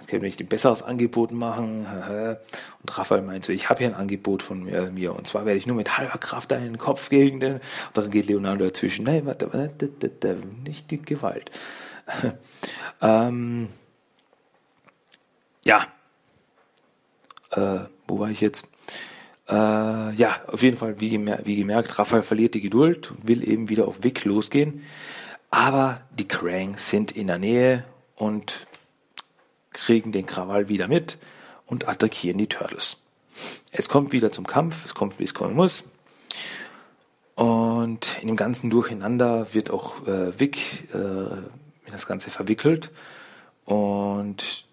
können 0.06 0.22
wir 0.22 0.28
nicht 0.28 0.40
ein 0.40 0.48
besseres 0.48 0.82
Angebot 0.82 1.32
machen? 1.32 1.86
Und 1.86 2.98
Raphael 2.98 3.22
meint 3.22 3.44
so, 3.44 3.52
ich 3.52 3.70
habe 3.70 3.78
hier 3.78 3.88
ein 3.88 3.94
Angebot 3.94 4.42
von 4.42 4.64
mir, 4.64 5.14
und 5.14 5.26
zwar 5.26 5.46
werde 5.46 5.58
ich 5.58 5.66
nur 5.66 5.76
mit 5.76 5.96
halber 5.96 6.18
Kraft 6.18 6.50
deinen 6.50 6.78
Kopf 6.78 7.08
gegen 7.08 7.40
den. 7.40 7.54
Und 7.54 7.62
dann 7.94 8.10
geht 8.10 8.26
Leonardo 8.26 8.64
dazwischen, 8.64 9.04
nein, 9.04 9.26
warte, 9.26 9.52
warte, 9.52 9.90
nicht 10.64 10.90
die 10.90 11.00
Gewalt. 11.00 11.50
ähm, 13.00 13.68
ja. 15.64 15.86
Äh, 17.50 17.86
wo 18.06 18.18
war 18.18 18.30
ich 18.30 18.40
jetzt? 18.40 18.66
Äh, 19.48 19.54
ja, 20.14 20.40
auf 20.46 20.62
jeden 20.62 20.78
Fall, 20.78 21.00
wie, 21.00 21.10
gemer 21.10 21.40
wie 21.44 21.56
gemerkt, 21.56 21.98
Raphael 21.98 22.22
verliert 22.22 22.54
die 22.54 22.60
Geduld 22.60 23.10
und 23.10 23.28
will 23.28 23.46
eben 23.46 23.68
wieder 23.68 23.88
auf 23.88 24.02
Vic 24.02 24.24
losgehen. 24.24 24.84
Aber 25.50 26.00
die 26.18 26.26
Krang 26.26 26.76
sind 26.78 27.12
in 27.12 27.26
der 27.26 27.38
Nähe 27.38 27.84
und 28.16 28.66
kriegen 29.72 30.12
den 30.12 30.26
Krawall 30.26 30.68
wieder 30.68 30.88
mit 30.88 31.18
und 31.66 31.88
attackieren 31.88 32.38
die 32.38 32.46
Turtles. 32.46 32.96
Es 33.70 33.88
kommt 33.88 34.12
wieder 34.12 34.32
zum 34.32 34.46
Kampf, 34.46 34.84
es 34.84 34.94
kommt, 34.94 35.18
wie 35.18 35.24
es 35.24 35.34
kommen 35.34 35.54
muss. 35.54 35.84
Und 37.34 38.18
in 38.20 38.28
dem 38.28 38.36
ganzen 38.36 38.70
Durcheinander 38.70 39.52
wird 39.52 39.70
auch 39.70 40.06
äh, 40.06 40.38
Vic 40.38 40.88
äh, 40.94 40.98
in 40.98 41.90
das 41.90 42.06
Ganze 42.06 42.30
verwickelt. 42.30 42.90
Und 43.64 44.66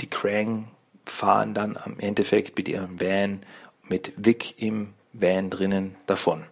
die 0.00 0.10
Krang 0.10 0.68
fahren 1.04 1.54
dann 1.54 1.76
am 1.76 1.98
Endeffekt 1.98 2.56
mit 2.56 2.68
ihrem 2.68 3.00
Van 3.00 3.40
mit 3.88 4.12
Vic 4.16 4.60
im 4.62 4.94
Van 5.12 5.50
drinnen 5.50 5.96
davon. 6.06 6.44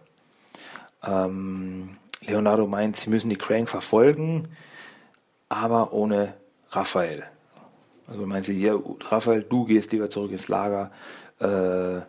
Ähm, 1.03 1.97
Leonardo 2.21 2.67
meint, 2.67 2.97
sie 2.97 3.09
müssen 3.09 3.29
die 3.29 3.37
Crank 3.37 3.69
verfolgen, 3.69 4.49
aber 5.47 5.93
ohne 5.93 6.33
Raphael. 6.71 7.23
Also 8.07 8.25
meint 8.25 8.45
sie, 8.45 8.59
ja, 8.59 8.77
Raphael, 9.09 9.43
du 9.43 9.65
gehst 9.65 9.91
lieber 9.91 10.09
zurück 10.09 10.31
ins 10.31 10.47
Lager. 10.47 10.91
Äh, 11.39 12.01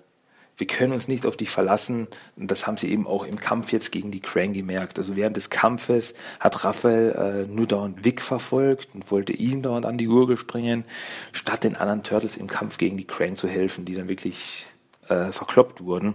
wir 0.60 0.66
können 0.66 0.92
uns 0.92 1.08
nicht 1.08 1.26
auf 1.26 1.36
dich 1.36 1.50
verlassen. 1.50 2.06
Und 2.36 2.50
das 2.50 2.66
haben 2.66 2.76
sie 2.76 2.90
eben 2.92 3.06
auch 3.06 3.24
im 3.24 3.40
Kampf 3.40 3.72
jetzt 3.72 3.90
gegen 3.90 4.10
die 4.10 4.20
Krang 4.20 4.52
gemerkt. 4.52 4.98
Also 4.98 5.16
während 5.16 5.36
des 5.36 5.50
Kampfes 5.50 6.14
hat 6.38 6.64
Raphael 6.64 7.46
äh, 7.48 7.52
nur 7.52 7.66
dauernd 7.66 8.04
Vic 8.04 8.20
verfolgt 8.20 8.94
und 8.94 9.10
wollte 9.10 9.32
ihm 9.32 9.62
dauernd 9.62 9.86
an 9.86 9.98
die 9.98 10.04
Gurgel 10.04 10.36
springen, 10.36 10.84
statt 11.32 11.64
den 11.64 11.76
anderen 11.76 12.02
Turtles 12.02 12.36
im 12.36 12.46
Kampf 12.46 12.78
gegen 12.78 12.96
die 12.96 13.06
Krang 13.06 13.34
zu 13.34 13.48
helfen, 13.48 13.84
die 13.84 13.94
dann 13.94 14.08
wirklich 14.08 14.66
äh, 15.08 15.32
verkloppt 15.32 15.82
wurden. 15.82 16.14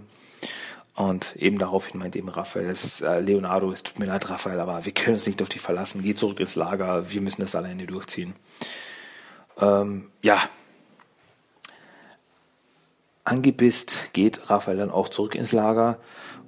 Und 0.94 1.36
eben 1.36 1.58
daraufhin 1.58 2.00
meint 2.00 2.16
eben 2.16 2.30
Raphael, 2.30 2.70
es, 2.70 3.02
äh, 3.02 3.20
Leonardo, 3.20 3.70
es 3.70 3.82
tut 3.82 3.98
mir 3.98 4.06
leid, 4.06 4.30
Raphael, 4.30 4.60
aber 4.60 4.86
wir 4.86 4.92
können 4.92 5.16
uns 5.16 5.26
nicht 5.26 5.42
auf 5.42 5.50
dich 5.50 5.60
verlassen. 5.60 6.02
Geh 6.02 6.14
zurück 6.14 6.40
ins 6.40 6.56
Lager, 6.56 7.10
wir 7.10 7.20
müssen 7.20 7.42
das 7.42 7.54
alleine 7.54 7.86
durchziehen. 7.86 8.34
Ähm, 9.60 10.10
ja, 10.22 10.40
Angepisst 13.26 14.12
geht 14.12 14.48
Raphael 14.50 14.76
dann 14.76 14.92
auch 14.92 15.08
zurück 15.08 15.34
ins 15.34 15.50
Lager 15.50 15.98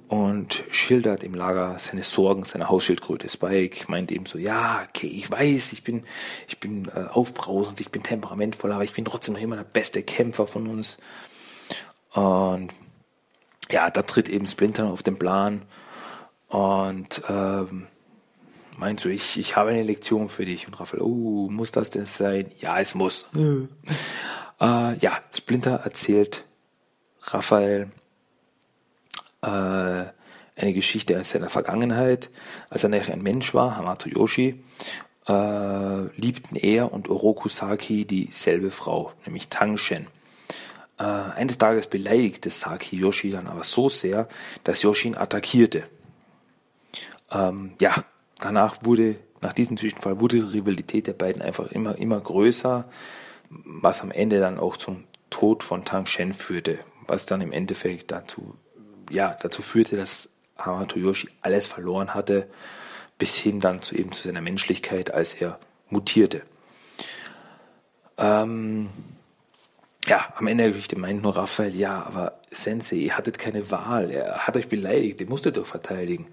und 0.07 0.63
schildert 0.71 1.25
im 1.25 1.33
Lager 1.33 1.77
seine 1.77 2.03
Sorgen, 2.03 2.45
seine 2.45 2.69
Hausschildkröte 2.69 3.27
Spike, 3.27 3.91
meint 3.91 4.13
eben 4.13 4.25
so, 4.25 4.37
ja, 4.37 4.87
okay, 4.87 5.07
ich 5.07 5.29
weiß, 5.29 5.73
ich 5.73 5.83
bin, 5.83 6.05
ich 6.47 6.61
bin 6.61 6.87
äh, 6.87 7.09
aufbrausend, 7.11 7.81
ich 7.81 7.89
bin 7.89 8.01
temperamentvoll, 8.01 8.71
aber 8.71 8.85
ich 8.85 8.93
bin 8.93 9.03
trotzdem 9.03 9.33
noch 9.33 9.41
immer 9.41 9.57
der 9.57 9.65
beste 9.65 10.03
Kämpfer 10.03 10.47
von 10.47 10.67
uns. 10.67 10.97
Und 12.13 12.69
ja, 13.69 13.89
da 13.89 14.01
tritt 14.03 14.29
eben 14.29 14.47
Splinter 14.47 14.85
auf 14.87 15.03
den 15.03 15.19
Plan 15.19 15.63
und 16.47 17.21
ähm, 17.27 17.87
meint 18.77 19.01
so, 19.01 19.09
ich, 19.09 19.37
ich 19.37 19.57
habe 19.57 19.71
eine 19.71 19.83
Lektion 19.83 20.29
für 20.29 20.45
dich. 20.45 20.65
Und 20.65 20.79
Raphael, 20.79 21.03
oh, 21.03 21.49
muss 21.51 21.73
das 21.73 21.89
denn 21.89 22.05
sein? 22.05 22.45
Ja, 22.61 22.79
es 22.79 22.95
muss. 22.95 23.25
äh, 24.61 24.97
ja, 24.97 25.19
Splinter 25.33 25.81
erzählt 25.83 26.45
Raphael 27.33 27.91
äh, 29.41 29.47
eine 29.47 30.73
Geschichte 30.73 31.19
aus 31.19 31.29
seiner 31.29 31.49
Vergangenheit. 31.49 32.29
Als 32.69 32.83
er 32.83 32.89
noch 32.89 33.09
ein 33.09 33.21
Mensch 33.21 33.53
war, 33.53 33.77
Hamato 33.77 34.09
Yoshi, 34.09 34.61
äh, 35.27 36.01
liebten 36.19 36.55
er 36.55 36.91
und 36.91 37.09
Oroku 37.09 37.49
Saki 37.49 38.05
dieselbe 38.05 38.71
Frau, 38.71 39.13
nämlich 39.25 39.47
Tangshen. 39.49 40.07
Äh, 40.97 41.03
eines 41.03 41.57
Tages 41.57 41.87
beleidigte 41.87 42.49
Saki 42.49 42.97
Yoshi 42.97 43.31
dann 43.31 43.47
aber 43.47 43.63
so 43.63 43.89
sehr, 43.89 44.27
dass 44.63 44.81
Yoshi 44.81 45.09
ihn 45.09 45.15
attackierte. 45.15 45.83
Ähm, 47.31 47.73
ja, 47.79 48.03
danach 48.39 48.83
wurde, 48.83 49.15
nach 49.41 49.53
diesem 49.53 49.77
Zwischenfall 49.77 50.19
wurde 50.19 50.37
die 50.37 50.57
Rivalität 50.57 51.07
der 51.07 51.13
beiden 51.13 51.41
einfach 51.41 51.71
immer, 51.71 51.97
immer 51.97 52.19
größer, 52.19 52.89
was 53.49 54.01
am 54.01 54.11
Ende 54.11 54.39
dann 54.39 54.59
auch 54.59 54.77
zum 54.77 55.05
Tod 55.29 55.63
von 55.63 55.85
Tang 55.85 56.05
Shen 56.05 56.33
führte 56.33 56.79
was 57.09 57.25
dann 57.25 57.41
im 57.41 57.51
Endeffekt 57.51 58.11
dazu, 58.11 58.55
ja, 59.09 59.37
dazu 59.41 59.61
führte, 59.61 59.95
dass 59.97 60.29
Hamato 60.57 60.99
Yoshi 60.99 61.29
alles 61.41 61.65
verloren 61.65 62.13
hatte, 62.13 62.47
bis 63.17 63.35
hin 63.35 63.59
dann 63.59 63.81
zu 63.81 63.95
eben 63.95 64.11
zu 64.11 64.23
seiner 64.23 64.41
Menschlichkeit, 64.41 65.11
als 65.11 65.33
er 65.33 65.59
mutierte. 65.89 66.43
Ähm, 68.17 68.89
ja, 70.05 70.33
am 70.35 70.47
Ende 70.47 70.63
der 70.63 70.71
Geschichte 70.71 70.97
meint 70.97 71.21
nur 71.21 71.35
Raphael, 71.35 71.75
ja, 71.75 72.03
aber 72.03 72.39
Sensei, 72.51 72.95
ihr 72.95 73.17
hattet 73.17 73.37
keine 73.39 73.69
Wahl, 73.71 74.11
er 74.11 74.47
hat 74.47 74.57
euch 74.57 74.69
beleidigt, 74.69 75.21
ihr 75.21 75.29
musstet 75.29 75.57
doch 75.57 75.67
verteidigen. 75.67 76.27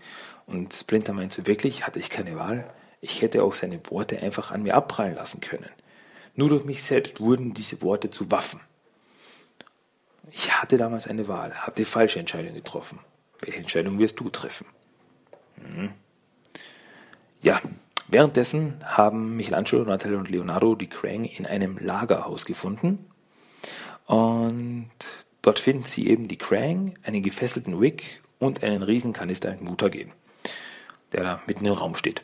Und 0.47 0.73
Splinter 0.73 1.13
meint 1.13 1.33
so, 1.33 1.47
wirklich, 1.47 1.87
hatte 1.87 1.99
ich 1.99 2.09
keine 2.09 2.37
Wahl? 2.37 2.73
Ich 3.01 3.23
hätte 3.23 3.43
auch 3.43 3.55
seine 3.55 3.81
Worte 3.91 4.23
einfach 4.23 4.51
an 4.51 4.63
mir 4.63 4.75
abprallen 4.75 5.17
lassen 5.17 5.41
können. 5.41 5.69
Nur 6.35 6.49
durch 6.49 6.65
mich 6.65 6.83
selbst 6.83 7.21
wurden 7.21 7.55
diese 7.55 7.83
Worte 7.83 8.11
zu 8.11 8.31
Waffen. 8.31 8.61
Ich 10.31 10.53
hatte 10.61 10.77
damals 10.77 11.07
eine 11.07 11.29
Wahl, 11.29 11.55
habe 11.55 11.77
die 11.77 11.85
falsche 11.85 12.19
Entscheidung 12.19 12.55
getroffen. 12.55 12.99
Welche 13.41 13.59
Entscheidung 13.59 13.99
wirst 13.99 14.19
du 14.19 14.29
treffen? 14.29 14.67
Hm. 15.57 15.91
Ja, 17.43 17.61
währenddessen 18.09 18.81
haben 18.85 19.37
Michelangelo, 19.37 19.85
Donatello 19.85 20.19
und 20.19 20.31
Leonardo 20.31 20.75
die 20.75 20.89
Krang 20.89 21.25
in 21.25 21.47
einem 21.47 21.79
Lagerhaus 21.79 22.45
gefunden. 22.45 23.07
Und 24.07 24.91
dort 25.43 25.61
finden 25.61 25.85
sie 25.85 26.09
eben 26.09 26.29
die 26.29 26.39
Krang, 26.39 26.95
einen 27.03 27.23
gefesselten 27.23 27.81
Wick 27.81 28.23
und 28.39 28.63
einen 28.65 28.83
riesen 28.83 29.13
Kanister 29.13 29.51
mit 29.51 29.63
Mutagen, 29.63 30.13
der 31.13 31.23
da 31.23 31.43
mitten 31.47 31.67
im 31.67 31.73
Raum 31.73 31.95
steht. 31.95 32.23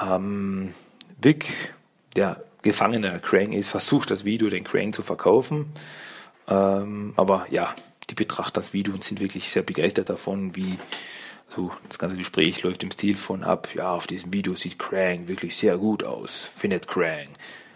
Ähm, 0.00 0.72
Wick, 1.20 1.74
der 2.14 2.42
Gefangene 2.62 3.10
der 3.10 3.20
Krang 3.20 3.52
ist, 3.52 3.68
versucht 3.68 4.10
das 4.10 4.24
Video 4.24 4.48
den 4.48 4.64
Krang 4.64 4.92
zu 4.92 5.02
verkaufen 5.02 5.72
ähm, 6.48 7.12
aber 7.16 7.46
ja, 7.50 7.74
die 8.10 8.14
betrachten 8.14 8.54
das 8.54 8.72
Video 8.72 8.94
und 8.94 9.04
sind 9.04 9.20
wirklich 9.20 9.50
sehr 9.50 9.62
begeistert 9.62 10.10
davon, 10.10 10.54
wie 10.54 10.78
so 11.48 11.70
das 11.88 11.98
ganze 11.98 12.16
Gespräch 12.16 12.62
läuft 12.62 12.82
im 12.82 12.90
Stil 12.90 13.16
von 13.16 13.44
ab. 13.44 13.68
Ja, 13.74 13.92
auf 13.92 14.06
diesem 14.06 14.32
Video 14.32 14.54
sieht 14.54 14.78
Krang 14.78 15.28
wirklich 15.28 15.56
sehr 15.56 15.78
gut 15.78 16.04
aus. 16.04 16.44
Findet 16.44 16.88
Krang. 16.88 17.28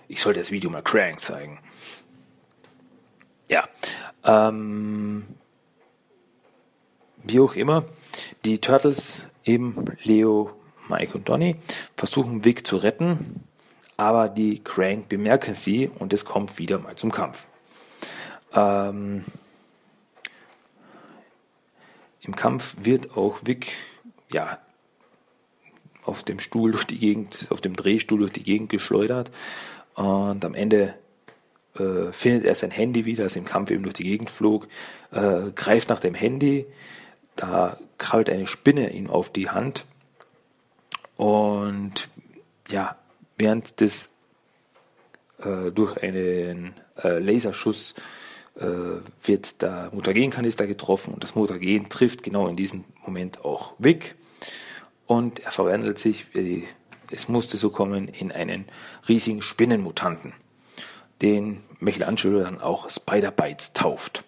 Ich 0.08 0.22
sollte 0.22 0.40
das 0.40 0.50
Video 0.50 0.70
mal 0.70 0.82
Krang 0.82 1.18
zeigen. 1.18 1.58
Ja, 3.48 3.68
ähm, 4.24 5.24
wie 7.24 7.40
auch 7.40 7.54
immer, 7.54 7.84
die 8.44 8.60
Turtles, 8.60 9.26
eben 9.44 9.84
Leo, 10.04 10.52
Mike 10.88 11.16
und 11.16 11.28
Donny, 11.28 11.56
versuchen 11.96 12.44
Vic 12.44 12.66
zu 12.66 12.76
retten, 12.76 13.44
aber 13.96 14.28
die 14.28 14.62
Krang 14.62 15.06
bemerken 15.08 15.54
sie 15.54 15.88
und 15.88 16.12
es 16.12 16.24
kommt 16.24 16.58
wieder 16.58 16.78
mal 16.78 16.96
zum 16.96 17.10
Kampf. 17.10 17.46
Ähm, 18.54 19.24
Im 22.20 22.36
Kampf 22.36 22.76
wird 22.80 23.16
auch 23.16 23.40
Vic 23.44 23.72
ja, 24.30 24.58
auf 26.04 26.22
dem 26.22 26.38
Stuhl 26.40 26.72
durch 26.72 26.84
die 26.84 26.98
Gegend, 26.98 27.46
auf 27.50 27.60
dem 27.60 27.74
Drehstuhl 27.74 28.18
durch 28.20 28.32
die 28.32 28.42
Gegend 28.42 28.68
geschleudert. 28.68 29.30
Und 29.94 30.44
am 30.44 30.54
Ende 30.54 30.94
äh, 31.76 32.12
findet 32.12 32.44
er 32.44 32.54
sein 32.54 32.70
Handy 32.70 33.04
wieder, 33.04 33.24
das 33.24 33.36
im 33.36 33.44
Kampf 33.44 33.70
eben 33.70 33.82
durch 33.82 33.94
die 33.94 34.04
Gegend 34.04 34.30
flog, 34.30 34.68
äh, 35.12 35.50
greift 35.54 35.88
nach 35.88 36.00
dem 36.00 36.14
Handy, 36.14 36.66
da 37.36 37.78
krabbelt 37.98 38.30
eine 38.30 38.46
Spinne 38.46 38.92
ihm 38.92 39.08
auf 39.08 39.30
die 39.30 39.50
Hand. 39.50 39.84
Und 41.16 42.08
ja, 42.68 42.96
während 43.38 43.80
des 43.80 44.10
äh, 45.38 45.70
durch 45.70 46.02
einen 46.02 46.74
äh, 47.02 47.18
Laserschuss 47.18 47.94
wird 48.54 49.62
der 49.62 49.90
Mutagenkanister 49.92 50.66
getroffen 50.66 51.14
und 51.14 51.24
das 51.24 51.34
Mutagen 51.34 51.88
trifft 51.88 52.22
genau 52.22 52.48
in 52.48 52.56
diesem 52.56 52.84
Moment 53.04 53.44
auch 53.44 53.72
Vic 53.78 54.16
und 55.06 55.40
er 55.40 55.50
verwandelt 55.50 55.98
sich, 55.98 56.26
äh, 56.34 56.64
es 57.10 57.28
musste 57.28 57.56
so 57.56 57.70
kommen, 57.70 58.06
in 58.06 58.30
einen 58.30 58.66
riesigen 59.08 59.42
Spinnenmutanten, 59.42 60.32
den 61.22 61.62
Michelangelo 61.80 62.40
dann 62.40 62.60
auch 62.60 62.88
Spider-Bites 62.88 63.72
tauft. 63.72 64.22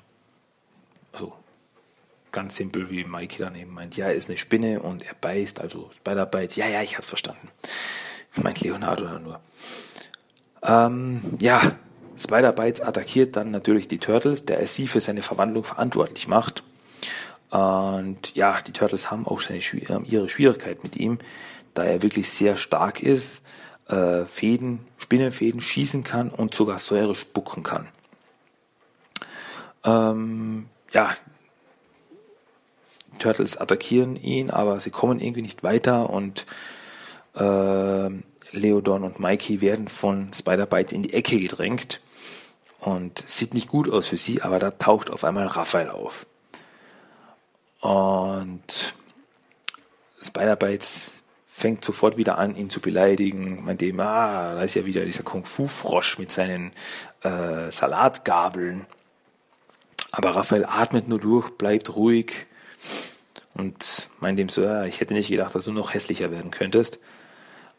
Also 1.12 1.34
ganz 2.32 2.56
simpel, 2.56 2.90
wie 2.90 3.04
Mikey 3.04 3.38
dann 3.38 3.54
eben 3.54 3.72
meint, 3.72 3.96
ja, 3.96 4.06
er 4.06 4.14
ist 4.14 4.28
eine 4.28 4.38
Spinne 4.38 4.80
und 4.80 5.02
er 5.02 5.14
beißt, 5.14 5.60
also 5.60 5.90
Spider-Bites, 5.94 6.56
ja, 6.56 6.66
ja, 6.66 6.82
ich 6.82 6.96
hab's 6.96 7.08
verstanden. 7.08 7.48
Meint 8.42 8.60
Leonardo 8.60 9.04
nur. 9.20 9.40
Ähm, 10.62 11.20
ja, 11.40 11.76
Spider-Bites 12.22 12.80
attackiert 12.80 13.36
dann 13.36 13.50
natürlich 13.50 13.88
die 13.88 13.98
Turtles, 13.98 14.44
der 14.44 14.60
er 14.60 14.66
sie 14.66 14.86
für 14.86 15.00
seine 15.00 15.22
Verwandlung 15.22 15.64
verantwortlich 15.64 16.28
macht. 16.28 16.62
Und 17.50 18.34
ja, 18.34 18.60
die 18.66 18.72
Turtles 18.72 19.10
haben 19.10 19.26
auch 19.26 19.40
seine, 19.40 19.60
ihre 20.06 20.28
Schwierigkeit 20.28 20.82
mit 20.82 20.96
ihm, 20.96 21.18
da 21.74 21.84
er 21.84 22.02
wirklich 22.02 22.30
sehr 22.30 22.56
stark 22.56 23.02
ist, 23.02 23.44
äh, 23.88 24.24
Fäden, 24.24 24.80
Spinnenfäden 24.96 25.60
schießen 25.60 26.02
kann 26.04 26.30
und 26.30 26.54
sogar 26.54 26.78
Säure 26.78 27.14
spucken 27.14 27.62
kann. 27.62 27.88
Ähm, 29.84 30.66
ja, 30.92 31.12
Turtles 33.18 33.58
attackieren 33.58 34.16
ihn, 34.16 34.50
aber 34.50 34.80
sie 34.80 34.90
kommen 34.90 35.20
irgendwie 35.20 35.42
nicht 35.42 35.62
weiter 35.62 36.08
und 36.08 36.46
äh, 37.34 38.08
Leodon 38.52 39.04
und 39.04 39.20
Mikey 39.20 39.60
werden 39.60 39.88
von 39.88 40.32
Spider-Bites 40.32 40.92
in 40.92 41.02
die 41.02 41.12
Ecke 41.12 41.38
gedrängt 41.38 42.00
und 42.82 43.22
sieht 43.28 43.54
nicht 43.54 43.68
gut 43.68 43.90
aus 43.90 44.08
für 44.08 44.16
sie, 44.16 44.42
aber 44.42 44.58
da 44.58 44.72
taucht 44.72 45.10
auf 45.10 45.22
einmal 45.22 45.46
Raphael 45.46 45.88
auf. 45.88 46.26
Und 47.80 48.94
Spider-Bites 50.20 51.12
fängt 51.46 51.84
sofort 51.84 52.16
wieder 52.16 52.38
an, 52.38 52.56
ihn 52.56 52.70
zu 52.70 52.80
beleidigen, 52.80 53.64
meint 53.64 53.82
ihm, 53.82 54.00
ah, 54.00 54.54
da 54.54 54.62
ist 54.62 54.74
ja 54.74 54.84
wieder 54.84 55.04
dieser 55.04 55.22
Kung-Fu-Frosch 55.22 56.18
mit 56.18 56.32
seinen 56.32 56.72
äh, 57.22 57.70
Salatgabeln. 57.70 58.86
Aber 60.10 60.34
Raphael 60.34 60.64
atmet 60.64 61.06
nur 61.06 61.20
durch, 61.20 61.50
bleibt 61.50 61.94
ruhig 61.94 62.46
und 63.54 64.08
meint 64.18 64.40
ihm 64.40 64.48
so, 64.48 64.62
ja, 64.62 64.84
ich 64.86 65.00
hätte 65.00 65.14
nicht 65.14 65.28
gedacht, 65.28 65.54
dass 65.54 65.66
du 65.66 65.72
noch 65.72 65.94
hässlicher 65.94 66.32
werden 66.32 66.50
könntest. 66.50 66.98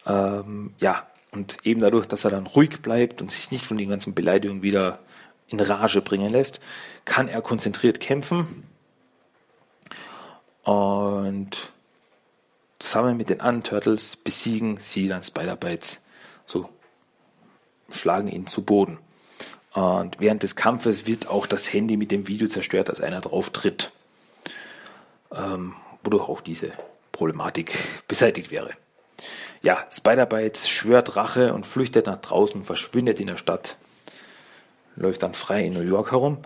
Ähm, 0.06 0.74
ja, 0.80 1.06
und 1.34 1.58
eben 1.64 1.82
dadurch, 1.82 2.06
dass 2.06 2.26
er 2.26 2.32
dann 2.32 2.48
ruhig 2.48 2.82
bleibt 2.82 3.22
und 3.22 3.32
sich 3.32 3.52
nicht 3.52 3.66
von 3.66 3.78
den 3.78 3.90
ganzen 3.90 4.14
Beleidigungen 4.14 4.64
wieder 4.64 5.00
in 5.48 5.60
Rage 5.60 6.02
bringen 6.02 6.32
lässt, 6.32 6.60
kann 7.06 7.28
er 7.28 7.42
konzentriert 7.42 8.00
kämpfen 8.00 8.64
Und 10.64 11.72
zusammen 12.80 13.18
mit 13.18 13.30
den 13.30 13.42
anderen 13.42 13.64
Turtles 13.64 14.16
besiegen 14.16 14.78
sie 14.80 15.08
dann 15.08 15.24
Spider-Bites. 15.24 16.02
So 16.46 16.70
schlagen 17.92 18.28
ihn 18.28 18.48
zu 18.48 18.64
Boden. 18.64 18.98
Und 19.74 20.20
während 20.20 20.44
des 20.44 20.56
Kampfes 20.56 21.08
wird 21.08 21.28
auch 21.28 21.48
das 21.48 21.74
Handy 21.74 21.98
mit 21.98 22.12
dem 22.12 22.28
Video 22.28 22.48
zerstört, 22.48 22.90
als 22.90 23.02
einer 23.02 23.22
drauf 23.22 23.50
tritt. 23.50 23.92
Ähm, 25.34 25.74
wodurch 26.04 26.30
auch 26.30 26.42
diese 26.42 26.72
Problematik 27.12 27.78
beseitigt 28.08 28.52
wäre. 28.52 28.72
Ja, 29.62 29.86
Spider-Bites 29.92 30.70
schwört 30.70 31.16
Rache 31.16 31.54
und 31.54 31.66
flüchtet 31.66 32.08
nach 32.08 32.22
draußen, 32.22 32.64
verschwindet 32.64 33.20
in 33.20 33.28
der 33.28 33.38
Stadt, 33.38 33.78
läuft 34.96 35.24
dann 35.24 35.34
frei 35.34 35.66
in 35.66 35.74
New 35.74 35.82
York 35.82 36.12
herum. 36.12 36.40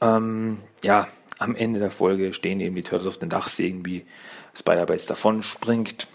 Ähm, 0.00 0.58
ja, 0.82 1.08
am 1.38 1.54
Ende 1.54 1.80
der 1.80 1.90
Folge 1.90 2.32
stehen 2.34 2.60
eben 2.60 2.76
die 2.76 2.82
Turtles 2.82 3.08
auf 3.08 3.18
dem 3.18 3.28
Dach, 3.28 3.48
sehen 3.48 3.84
wie 3.86 4.04
Spider-Bites 4.54 5.06
davon 5.06 5.42
springt 5.42 6.06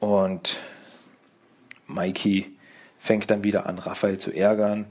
und 0.00 0.58
Mikey 1.86 2.56
fängt 2.98 3.30
dann 3.30 3.44
wieder 3.44 3.66
an, 3.66 3.78
Raphael 3.78 4.18
zu 4.18 4.32
ärgern. 4.32 4.86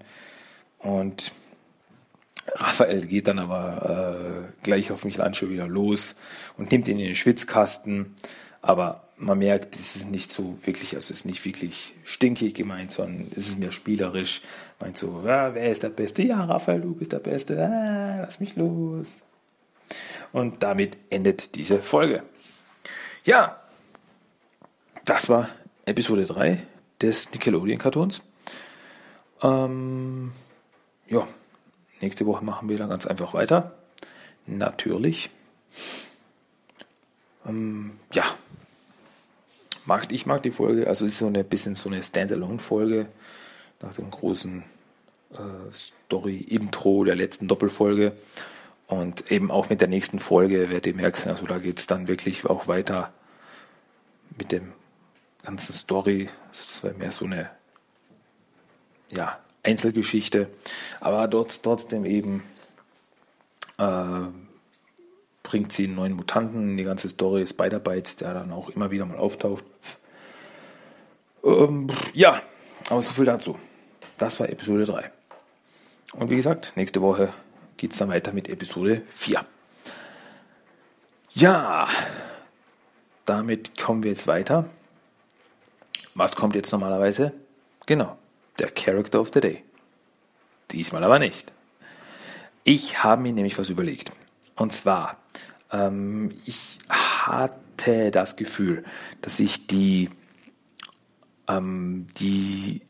Und 0.79 1.31
Raphael 2.53 3.05
geht 3.05 3.27
dann 3.27 3.39
aber 3.39 4.47
äh, 4.49 4.63
gleich 4.63 4.91
auf 4.91 5.05
Michelangelo 5.05 5.51
wieder 5.51 5.67
los 5.67 6.15
und 6.57 6.71
nimmt 6.71 6.87
ihn 6.87 6.99
in 6.99 7.05
den 7.05 7.15
Schwitzkasten, 7.15 8.15
aber 8.61 9.07
man 9.17 9.39
merkt, 9.39 9.75
es 9.75 9.95
ist 9.95 10.09
nicht 10.09 10.31
so 10.31 10.57
wirklich, 10.63 10.95
also 10.95 11.11
es 11.11 11.19
ist 11.19 11.25
nicht 11.25 11.43
wirklich 11.43 11.95
stinkig 12.03 12.53
gemeint, 12.53 12.91
sondern 12.91 13.27
es 13.31 13.49
ist 13.49 13.59
mehr 13.59 13.71
spielerisch. 13.71 14.41
Meint 14.79 14.97
so, 14.97 15.23
ja, 15.25 15.55
wer 15.55 15.71
ist 15.71 15.83
der 15.83 15.89
Beste? 15.89 16.21
Ja, 16.21 16.43
Raphael, 16.45 16.81
du 16.81 16.93
bist 16.93 17.11
der 17.11 17.19
Beste. 17.19 17.59
Ah, 17.59 18.21
lass 18.21 18.39
mich 18.39 18.55
los. 18.55 19.23
Und 20.31 20.61
damit 20.61 20.97
endet 21.09 21.55
diese 21.55 21.81
Folge. 21.81 22.23
Ja, 23.23 23.59
das 25.05 25.29
war 25.29 25.49
Episode 25.85 26.25
3 26.25 26.61
des 27.01 27.31
Nickelodeon-Cartoons. 27.31 28.21
Ähm, 29.41 30.31
ja, 31.07 31.27
nächste 32.01 32.25
Woche 32.25 32.43
machen 32.43 32.69
wir 32.69 32.77
dann 32.77 32.89
ganz 32.89 33.05
einfach 33.05 33.33
weiter. 33.33 33.77
Natürlich. 34.45 35.29
Ähm, 37.47 37.91
ja, 38.13 38.23
mag, 39.85 40.11
ich 40.11 40.25
mag 40.25 40.43
die 40.43 40.51
Folge. 40.51 40.87
Also 40.87 41.05
es 41.05 41.13
ist 41.13 41.19
so 41.19 41.27
ein 41.27 41.45
bisschen 41.45 41.75
so 41.75 41.89
eine 41.89 42.03
Standalone-Folge 42.03 43.07
nach 43.81 43.93
dem 43.93 44.11
großen 44.11 44.63
äh, 45.33 45.73
Story-Intro 45.73 47.03
der 47.03 47.15
letzten 47.15 47.47
Doppelfolge. 47.47 48.13
Und 48.87 49.31
eben 49.31 49.51
auch 49.51 49.69
mit 49.69 49.81
der 49.81 49.87
nächsten 49.89 50.19
Folge 50.19 50.69
werdet 50.69 50.87
ihr 50.87 50.95
merken, 50.95 51.29
also 51.29 51.45
da 51.45 51.57
geht 51.57 51.79
es 51.79 51.87
dann 51.87 52.07
wirklich 52.07 52.45
auch 52.45 52.67
weiter 52.67 53.11
mit 54.37 54.51
dem 54.51 54.71
ganzen 55.43 55.73
Story. 55.73 56.29
Also 56.49 56.63
das 56.69 56.83
war 56.83 56.93
mehr 56.93 57.11
so 57.11 57.25
eine 57.25 57.49
ja, 59.09 59.39
Einzelgeschichte, 59.63 60.47
aber 61.01 61.27
dort 61.27 61.61
trotzdem 61.63 62.05
eben 62.05 62.43
äh, 63.77 64.27
bringt 65.47 65.71
sie 65.71 65.85
einen 65.85 65.95
neuen 65.95 66.13
Mutanten 66.13 66.75
die 66.75 66.83
ganze 66.83 67.07
Story, 67.07 67.47
Spider-Bites, 67.47 68.17
der 68.17 68.33
dann 68.33 68.51
auch 68.51 68.67
immer 68.67 68.91
wieder 68.91 69.05
mal 69.05 69.17
auftaucht. 69.17 69.63
Ähm, 71.41 71.87
ja, 72.13 72.41
aber 72.89 73.01
so 73.01 73.11
viel 73.11 73.23
dazu. 73.23 73.57
Das 74.17 74.41
war 74.41 74.49
Episode 74.49 74.83
3. 74.83 75.09
Und 76.15 76.29
wie 76.29 76.35
gesagt, 76.35 76.73
nächste 76.75 77.01
Woche 77.01 77.31
geht 77.77 77.93
es 77.93 77.97
dann 77.97 78.09
weiter 78.09 78.33
mit 78.33 78.49
Episode 78.49 79.03
4. 79.11 79.45
Ja, 81.33 81.87
damit 83.25 83.79
kommen 83.79 84.03
wir 84.03 84.11
jetzt 84.11 84.27
weiter. 84.27 84.69
Was 86.13 86.35
kommt 86.35 86.55
jetzt 86.55 86.73
normalerweise? 86.73 87.31
Genau, 87.85 88.17
der 88.59 88.69
Character 88.71 89.21
of 89.21 89.31
the 89.33 89.39
Day. 89.39 89.63
Diesmal 90.71 91.05
aber 91.05 91.19
nicht. 91.19 91.53
Ich 92.65 93.01
habe 93.01 93.21
mir 93.21 93.31
nämlich 93.31 93.57
was 93.57 93.69
überlegt. 93.69 94.11
Und 94.57 94.73
zwar, 94.73 95.17
ähm, 95.71 96.29
ich 96.45 96.79
hatte 96.89 98.11
das 98.11 98.35
Gefühl, 98.35 98.83
dass 99.21 99.39
ich 99.39 99.67
die, 99.67 100.09
ähm, 101.47 102.07
die 102.19 102.81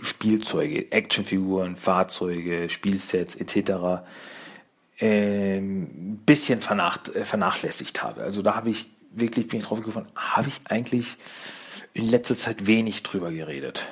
Spielzeuge, 0.00 0.92
Actionfiguren, 0.92 1.76
Fahrzeuge, 1.76 2.68
Spielsets 2.68 3.34
etc. 3.34 3.56
ein 3.56 4.02
ähm, 5.00 6.20
bisschen 6.26 6.60
äh, 6.60 7.24
vernachlässigt 7.24 8.02
habe. 8.02 8.22
Also 8.22 8.42
da 8.42 8.54
habe 8.56 8.70
ich 8.70 8.90
wirklich, 9.10 9.48
bin 9.48 9.60
ich 9.60 9.66
drauf 9.66 9.82
gekommen, 9.82 10.06
habe 10.14 10.48
ich 10.48 10.60
eigentlich 10.64 11.16
in 11.94 12.04
letzter 12.08 12.36
Zeit 12.36 12.66
wenig 12.66 13.02
drüber 13.02 13.30
geredet. 13.32 13.86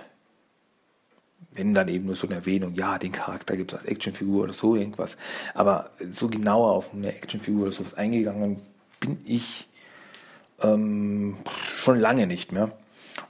Wenn 1.55 1.75
dann 1.75 1.89
eben 1.89 2.07
nur 2.07 2.17
so 2.17 2.27
eine 2.27 2.37
Erwähnung, 2.37 2.75
ja, 2.75 2.99
den 2.99 3.13
Charakter 3.13 3.57
gibt 3.57 3.73
es 3.73 3.79
als 3.79 3.87
Actionfigur 3.87 4.45
oder 4.45 4.53
so 4.53 4.75
irgendwas. 4.75 5.17
Aber 5.55 5.91
so 6.11 6.29
genauer 6.29 6.73
auf 6.73 6.93
eine 6.93 7.15
Actionfigur 7.15 7.63
oder 7.63 7.73
sowas 7.73 7.95
eingegangen 7.95 8.61
bin 9.01 9.19
ich 9.25 9.69
ähm, 10.63 11.37
schon 11.77 11.99
lange 11.99 12.27
nicht 12.27 12.53
mehr. 12.53 12.73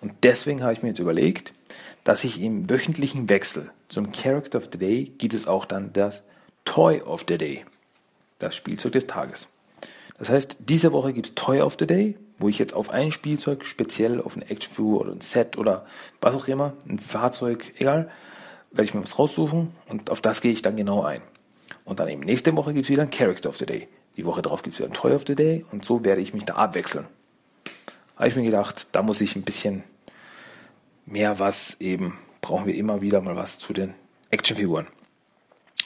Und 0.00 0.12
deswegen 0.22 0.62
habe 0.62 0.72
ich 0.72 0.82
mir 0.82 0.90
jetzt 0.90 1.00
überlegt, 1.00 1.52
dass 2.04 2.24
ich 2.24 2.40
im 2.40 2.68
wöchentlichen 2.68 3.28
Wechsel 3.28 3.70
zum 3.88 4.12
Character 4.12 4.58
of 4.58 4.68
the 4.72 4.78
Day 4.78 5.04
gibt 5.18 5.34
es 5.34 5.46
auch 5.48 5.64
dann 5.64 5.92
das 5.92 6.22
Toy 6.64 7.00
of 7.00 7.24
the 7.28 7.38
Day, 7.38 7.64
das 8.38 8.54
Spielzeug 8.54 8.92
des 8.92 9.06
Tages. 9.06 9.48
Das 10.18 10.30
heißt, 10.30 10.56
diese 10.60 10.92
Woche 10.92 11.12
gibt 11.12 11.26
es 11.26 11.34
Toy 11.34 11.60
of 11.60 11.76
the 11.78 11.86
Day, 11.86 12.16
wo 12.44 12.50
ich 12.50 12.58
jetzt 12.58 12.74
auf 12.74 12.90
ein 12.90 13.10
Spielzeug, 13.10 13.64
speziell 13.64 14.20
auf 14.20 14.36
eine 14.36 14.50
Actionfigur 14.50 15.00
oder 15.00 15.12
ein 15.12 15.22
Set 15.22 15.56
oder 15.56 15.86
was 16.20 16.34
auch 16.34 16.46
immer, 16.46 16.74
ein 16.86 16.98
Fahrzeug, 16.98 17.72
egal, 17.78 18.10
werde 18.70 18.84
ich 18.84 18.92
mir 18.92 19.02
was 19.02 19.18
raussuchen 19.18 19.70
und 19.88 20.10
auf 20.10 20.20
das 20.20 20.42
gehe 20.42 20.52
ich 20.52 20.60
dann 20.60 20.76
genau 20.76 21.02
ein. 21.04 21.22
Und 21.86 22.00
dann 22.00 22.08
eben 22.08 22.20
nächste 22.20 22.54
Woche 22.54 22.74
gibt 22.74 22.84
es 22.84 22.90
wieder 22.90 23.00
ein 23.00 23.10
Character 23.10 23.48
of 23.48 23.56
the 23.56 23.64
Day. 23.64 23.88
Die 24.18 24.26
Woche 24.26 24.42
darauf 24.42 24.62
gibt 24.62 24.74
es 24.74 24.78
wieder 24.78 24.90
ein 24.90 24.92
Toy 24.92 25.14
of 25.14 25.24
the 25.26 25.34
Day 25.34 25.64
und 25.72 25.86
so 25.86 26.04
werde 26.04 26.20
ich 26.20 26.34
mich 26.34 26.44
da 26.44 26.56
abwechseln. 26.56 27.06
Habe 28.16 28.28
ich 28.28 28.36
mir 28.36 28.42
gedacht, 28.42 28.88
da 28.92 29.02
muss 29.02 29.22
ich 29.22 29.36
ein 29.36 29.42
bisschen 29.42 29.82
mehr 31.06 31.38
was 31.38 31.80
eben, 31.80 32.18
brauchen 32.42 32.66
wir 32.66 32.74
immer 32.74 33.00
wieder 33.00 33.22
mal 33.22 33.36
was 33.36 33.58
zu 33.58 33.72
den 33.72 33.94
Actionfiguren. 34.28 34.86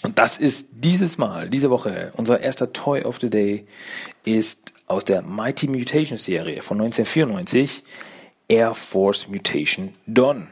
Und 0.03 0.19
das 0.19 0.39
ist 0.39 0.69
dieses 0.73 1.19
Mal, 1.19 1.51
diese 1.51 1.71
Woche, 1.71 2.13
unser 2.17 2.41
erster 2.41 2.73
Toy 2.73 3.03
of 3.03 3.19
the 3.21 3.31
Day 3.31 3.67
ist 4.25 4.73
aus 4.87 5.05
der 5.05 5.23
Mighty 5.23 5.69
Mutation 5.69 6.19
Serie 6.19 6.63
von 6.63 6.81
1994 6.81 7.83
Air 8.49 8.75
Force 8.75 9.29
Mutation 9.29 9.95
Dawn. 10.07 10.49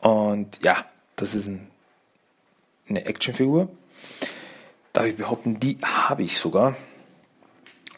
Und 0.00 0.60
ja, 0.62 0.84
das 1.16 1.34
ist 1.34 1.48
ein, 1.48 1.68
eine 2.88 3.04
Actionfigur. 3.04 3.68
Darf 4.92 5.06
ich 5.06 5.16
behaupten, 5.16 5.58
die 5.58 5.78
habe 5.82 6.22
ich 6.22 6.38
sogar. 6.38 6.76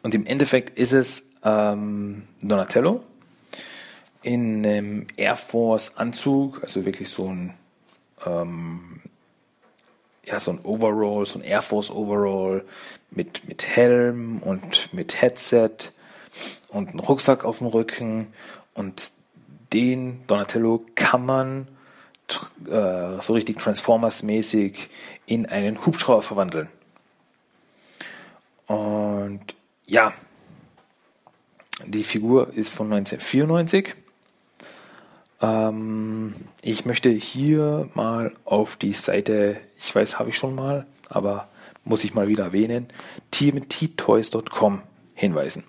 Und 0.02 0.14
im 0.14 0.24
Endeffekt 0.24 0.78
ist 0.78 0.92
es 0.92 1.24
ähm, 1.44 2.28
Donatello, 2.40 3.02
in 4.22 4.66
einem 4.66 5.06
Air 5.16 5.36
Force 5.36 5.96
Anzug, 5.96 6.62
also 6.62 6.84
wirklich 6.84 7.08
so 7.08 7.28
ein, 7.28 7.54
ähm, 8.24 9.00
ja, 10.26 10.40
so 10.40 10.50
ein 10.50 10.60
Overall, 10.64 11.24
so 11.24 11.38
ein 11.38 11.42
Air 11.42 11.62
Force 11.62 11.90
Overall 11.90 12.64
mit, 13.10 13.46
mit 13.48 13.66
Helm 13.66 14.42
und 14.42 14.92
mit 14.92 15.22
Headset 15.22 15.70
und 16.68 16.88
einem 16.90 17.00
Rucksack 17.00 17.44
auf 17.44 17.58
dem 17.58 17.68
Rücken 17.68 18.28
und 18.74 19.10
den 19.72 20.26
Donatello 20.26 20.84
kann 20.94 21.24
man 21.24 21.68
äh, 22.68 23.20
so 23.20 23.34
richtig 23.34 23.58
Transformers-mäßig 23.58 24.88
in 25.26 25.46
einen 25.46 25.86
Hubschrauber 25.86 26.22
verwandeln. 26.22 26.68
Und 28.66 29.54
ja, 29.86 30.12
die 31.84 32.04
Figur 32.04 32.52
ist 32.54 32.70
von 32.70 32.92
1994 32.92 33.94
ähm, 35.40 36.34
ich 36.62 36.84
möchte 36.84 37.10
hier 37.10 37.88
mal 37.94 38.32
auf 38.44 38.76
die 38.76 38.92
Seite, 38.92 39.56
ich 39.76 39.94
weiß, 39.94 40.18
habe 40.18 40.30
ich 40.30 40.36
schon 40.36 40.54
mal, 40.54 40.86
aber 41.08 41.48
muss 41.84 42.04
ich 42.04 42.14
mal 42.14 42.28
wieder 42.28 42.44
erwähnen, 42.44 42.88
tmttoys.com 43.30 44.82
hinweisen. 45.14 45.64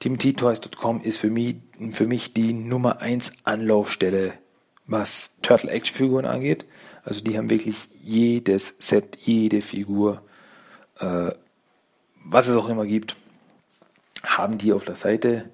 tmttoys.com 0.00 1.00
ist 1.00 1.18
für 1.18 1.30
mich, 1.30 1.56
für 1.92 2.06
mich 2.06 2.34
die 2.34 2.52
Nummer 2.52 3.00
1 3.00 3.32
Anlaufstelle, 3.44 4.34
was 4.86 5.32
Turtle 5.42 5.70
Action 5.70 5.96
Figuren 5.96 6.26
angeht. 6.26 6.64
Also 7.04 7.22
die 7.22 7.36
haben 7.38 7.50
wirklich 7.50 7.88
jedes 8.02 8.74
Set, 8.78 9.16
jede 9.24 9.62
Figur, 9.62 10.22
äh, 10.98 11.30
was 12.24 12.48
es 12.48 12.56
auch 12.56 12.68
immer 12.68 12.86
gibt, 12.86 13.16
haben 14.24 14.58
die 14.58 14.72
auf 14.72 14.84
der 14.84 14.94
Seite. 14.94 15.48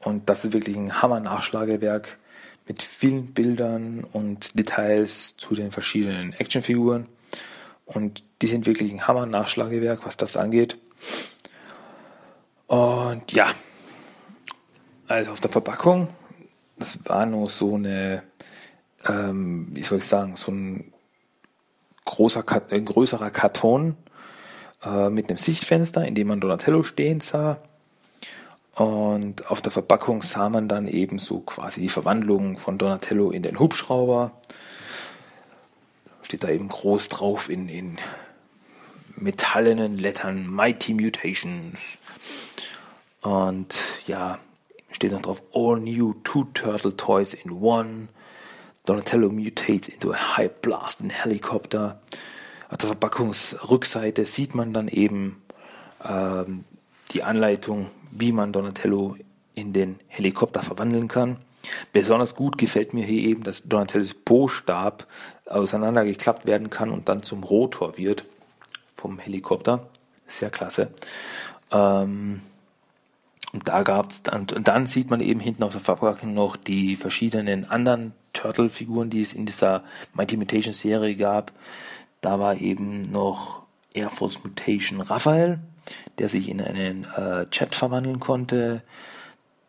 Und 0.00 0.28
das 0.28 0.44
ist 0.44 0.52
wirklich 0.52 0.76
ein 0.76 1.02
Hammer-Nachschlagewerk 1.02 2.17
mit 2.68 2.82
vielen 2.82 3.32
Bildern 3.32 4.04
und 4.04 4.58
Details 4.58 5.36
zu 5.36 5.54
den 5.54 5.72
verschiedenen 5.72 6.32
Actionfiguren. 6.34 7.06
Und 7.86 8.22
die 8.42 8.46
sind 8.46 8.66
wirklich 8.66 8.92
ein 8.92 9.08
Hammer-Nachschlagewerk, 9.08 10.04
was 10.04 10.16
das 10.16 10.36
angeht. 10.36 10.78
Und 12.66 13.32
ja, 13.32 13.50
also 15.06 15.32
auf 15.32 15.40
der 15.40 15.50
Verpackung, 15.50 16.08
das 16.78 17.08
war 17.08 17.24
nur 17.24 17.48
so 17.48 17.76
eine, 17.76 18.22
ähm, 19.08 19.68
wie 19.70 19.82
soll 19.82 19.98
ich 19.98 20.04
sagen, 20.04 20.36
so 20.36 20.52
ein 20.52 20.92
großer, 22.04 22.44
ein 22.70 22.84
größerer 22.84 23.30
Karton 23.30 23.96
äh, 24.84 25.08
mit 25.08 25.28
einem 25.28 25.38
Sichtfenster, 25.38 26.06
in 26.06 26.14
dem 26.14 26.28
man 26.28 26.40
Donatello 26.40 26.82
stehen 26.82 27.20
sah. 27.20 27.62
Und 28.78 29.50
auf 29.50 29.60
der 29.60 29.72
Verpackung 29.72 30.22
sah 30.22 30.48
man 30.48 30.68
dann 30.68 30.86
eben 30.86 31.18
so 31.18 31.40
quasi 31.40 31.80
die 31.80 31.88
Verwandlung 31.88 32.58
von 32.58 32.78
Donatello 32.78 33.32
in 33.32 33.42
den 33.42 33.58
Hubschrauber. 33.58 34.30
Steht 36.22 36.44
da 36.44 36.48
eben 36.48 36.68
groß 36.68 37.08
drauf 37.08 37.50
in, 37.50 37.68
in 37.68 37.98
metallenen 39.16 39.98
Lettern 39.98 40.46
Mighty 40.46 40.94
Mutations. 40.94 41.80
Und 43.20 43.76
ja, 44.06 44.38
steht 44.92 45.10
dann 45.10 45.22
drauf 45.22 45.42
All 45.52 45.80
New 45.80 46.14
Two 46.22 46.44
Turtle 46.54 46.96
Toys 46.96 47.34
in 47.34 47.50
One. 47.50 48.08
Donatello 48.84 49.28
mutates 49.28 49.88
into 49.88 50.12
a 50.12 50.36
high 50.36 50.50
blasting 50.62 51.10
helicopter. 51.10 52.00
Auf 52.70 52.78
der 52.78 52.90
Verpackungsrückseite 52.90 54.24
sieht 54.24 54.54
man 54.54 54.72
dann 54.72 54.86
eben 54.86 55.42
ähm, 56.08 56.64
die 57.10 57.24
Anleitung, 57.24 57.90
wie 58.18 58.32
man 58.32 58.52
Donatello 58.52 59.16
in 59.54 59.72
den 59.72 59.96
Helikopter 60.08 60.62
verwandeln 60.62 61.08
kann. 61.08 61.36
Besonders 61.92 62.36
gut 62.36 62.58
gefällt 62.58 62.94
mir 62.94 63.04
hier 63.04 63.28
eben, 63.28 63.42
dass 63.42 63.64
Donatellos 63.64 64.14
Bo-Stab 64.14 65.06
auseinandergeklappt 65.46 66.46
werden 66.46 66.70
kann 66.70 66.90
und 66.90 67.08
dann 67.08 67.22
zum 67.22 67.42
Rotor 67.42 67.96
wird 67.96 68.24
vom 68.94 69.18
Helikopter. 69.18 69.88
Sehr 70.26 70.50
klasse. 70.50 70.90
Ähm, 71.72 72.40
und 73.52 73.66
da 73.66 73.82
gab's 73.82 74.22
dann, 74.22 74.46
und 74.54 74.68
dann 74.68 74.86
sieht 74.86 75.10
man 75.10 75.20
eben 75.20 75.40
hinten 75.40 75.62
auf 75.62 75.72
der 75.72 75.80
Verpackung 75.80 76.34
noch 76.34 76.56
die 76.56 76.96
verschiedenen 76.96 77.68
anderen 77.70 78.12
Turtle-Figuren, 78.34 79.10
die 79.10 79.22
es 79.22 79.32
in 79.32 79.46
dieser 79.46 79.84
Mighty 80.14 80.36
Mutation 80.36 80.74
Serie 80.74 81.16
gab. 81.16 81.52
Da 82.20 82.38
war 82.38 82.56
eben 82.56 83.10
noch 83.10 83.62
Air 83.94 84.10
Force 84.10 84.42
Mutation 84.42 85.00
Raphael, 85.00 85.60
der 86.18 86.28
sich 86.28 86.48
in 86.48 86.60
einen 86.60 87.04
äh, 87.16 87.48
Chat 87.50 87.74
verwandeln 87.74 88.20
konnte. 88.20 88.82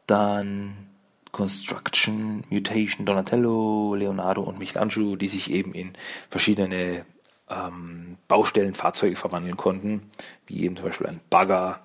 Dann 0.08 0.90
Construction, 1.32 2.44
Mutation, 2.50 3.06
Donatello, 3.06 3.96
Leonardo 3.96 4.42
und 4.42 4.60
Michelangelo, 4.60 5.16
die 5.16 5.28
sich 5.28 5.52
eben 5.52 5.74
in 5.74 5.94
verschiedene 6.30 7.06
ähm, 7.50 8.18
Baustellenfahrzeuge 8.28 9.16
verwandeln 9.16 9.58
konnten, 9.58 10.10
wie 10.48 10.64
eben 10.64 10.76
zum 10.76 10.86
Beispiel 10.86 11.08
ein 11.08 11.22
Bagger 11.30 11.82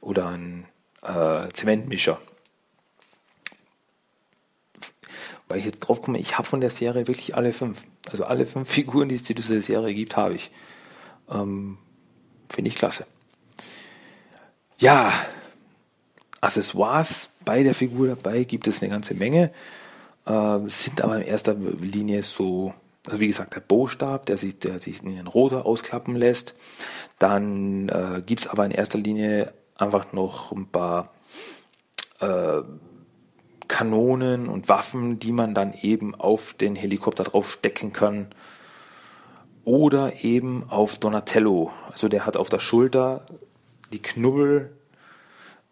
oder 0.00 0.28
ein 0.28 0.66
äh, 1.02 1.48
Zementmischer. 1.52 2.20
Weil 5.48 5.58
ich 5.58 5.64
jetzt 5.64 5.80
drauf 5.80 6.02
komme, 6.02 6.18
ich 6.18 6.38
habe 6.38 6.48
von 6.48 6.60
der 6.60 6.70
Serie 6.70 7.06
wirklich 7.06 7.34
alle 7.34 7.52
fünf. 7.52 7.84
Also 8.10 8.24
alle 8.24 8.46
fünf 8.46 8.70
Figuren, 8.72 9.08
die 9.08 9.16
es 9.16 9.24
zu 9.24 9.34
dieser 9.34 9.60
Serie 9.60 9.94
gibt, 9.94 10.16
habe 10.16 10.34
ich. 10.34 10.50
Ähm, 11.32 11.78
Finde 12.48 12.68
ich 12.68 12.76
klasse. 12.76 13.06
Ja, 14.78 15.12
Accessoires 16.40 17.30
bei 17.44 17.62
der 17.62 17.74
Figur 17.74 18.08
dabei 18.08 18.44
gibt 18.44 18.66
es 18.66 18.82
eine 18.82 18.90
ganze 18.90 19.14
Menge. 19.14 19.52
Äh, 20.26 20.58
sind 20.66 21.00
aber 21.00 21.16
in 21.16 21.22
erster 21.22 21.54
Linie 21.54 22.22
so, 22.22 22.74
also 23.06 23.20
wie 23.20 23.28
gesagt, 23.28 23.54
der 23.54 23.60
Bostab, 23.60 24.26
der 24.26 24.36
sich, 24.36 24.58
der 24.58 24.78
sich 24.80 25.02
in 25.02 25.14
den 25.14 25.26
Rotor 25.26 25.66
ausklappen 25.66 26.16
lässt. 26.16 26.54
Dann 27.18 27.88
äh, 27.88 28.22
gibt 28.24 28.42
es 28.42 28.46
aber 28.48 28.66
in 28.66 28.72
erster 28.72 28.98
Linie 28.98 29.52
einfach 29.78 30.12
noch 30.12 30.52
ein 30.52 30.66
paar 30.66 31.14
äh, 32.20 32.62
Kanonen 33.68 34.48
und 34.48 34.68
Waffen, 34.68 35.18
die 35.18 35.32
man 35.32 35.54
dann 35.54 35.72
eben 35.80 36.14
auf 36.14 36.54
den 36.54 36.76
Helikopter 36.76 37.24
drauf 37.24 37.50
stecken 37.50 37.92
kann. 37.92 38.28
Oder 39.64 40.24
eben 40.24 40.64
auf 40.68 40.98
Donatello. 40.98 41.72
Also 41.90 42.08
der 42.08 42.26
hat 42.26 42.36
auf 42.36 42.48
der 42.48 42.58
Schulter 42.58 43.24
die 43.92 44.02
Knubbel 44.02 44.76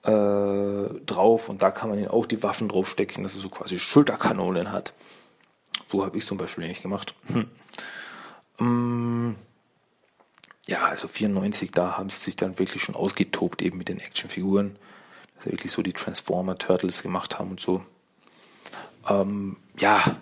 äh, 0.04 1.04
drauf 1.06 1.48
und 1.48 1.62
da 1.62 1.70
kann 1.70 1.90
man 1.90 1.98
ihn 1.98 2.08
auch 2.08 2.26
die 2.26 2.42
Waffen 2.42 2.68
draufstecken, 2.68 3.22
dass 3.22 3.34
er 3.34 3.40
so 3.42 3.48
quasi 3.48 3.78
Schulterkanonen 3.78 4.72
hat. 4.72 4.92
So 5.88 6.04
habe 6.04 6.16
ich 6.16 6.26
zum 6.26 6.38
Beispiel 6.38 6.64
eigentlich 6.64 6.82
gemacht. 6.82 7.14
Hm. 7.32 7.48
Um, 8.58 9.36
ja, 10.66 10.84
also 10.84 11.08
94, 11.08 11.72
da 11.72 11.96
haben 11.96 12.10
sie 12.10 12.18
sich 12.18 12.36
dann 12.36 12.58
wirklich 12.58 12.82
schon 12.82 12.94
ausgetobt, 12.94 13.62
eben 13.62 13.78
mit 13.78 13.88
den 13.88 13.98
Actionfiguren. 13.98 14.76
Dass 15.34 15.44
sie 15.44 15.50
wirklich 15.50 15.72
so 15.72 15.82
die 15.82 15.94
Transformer 15.94 16.56
Turtles 16.58 17.02
gemacht 17.02 17.38
haben 17.38 17.52
und 17.52 17.60
so. 17.60 17.82
Ähm, 19.08 19.56
ja. 19.78 20.16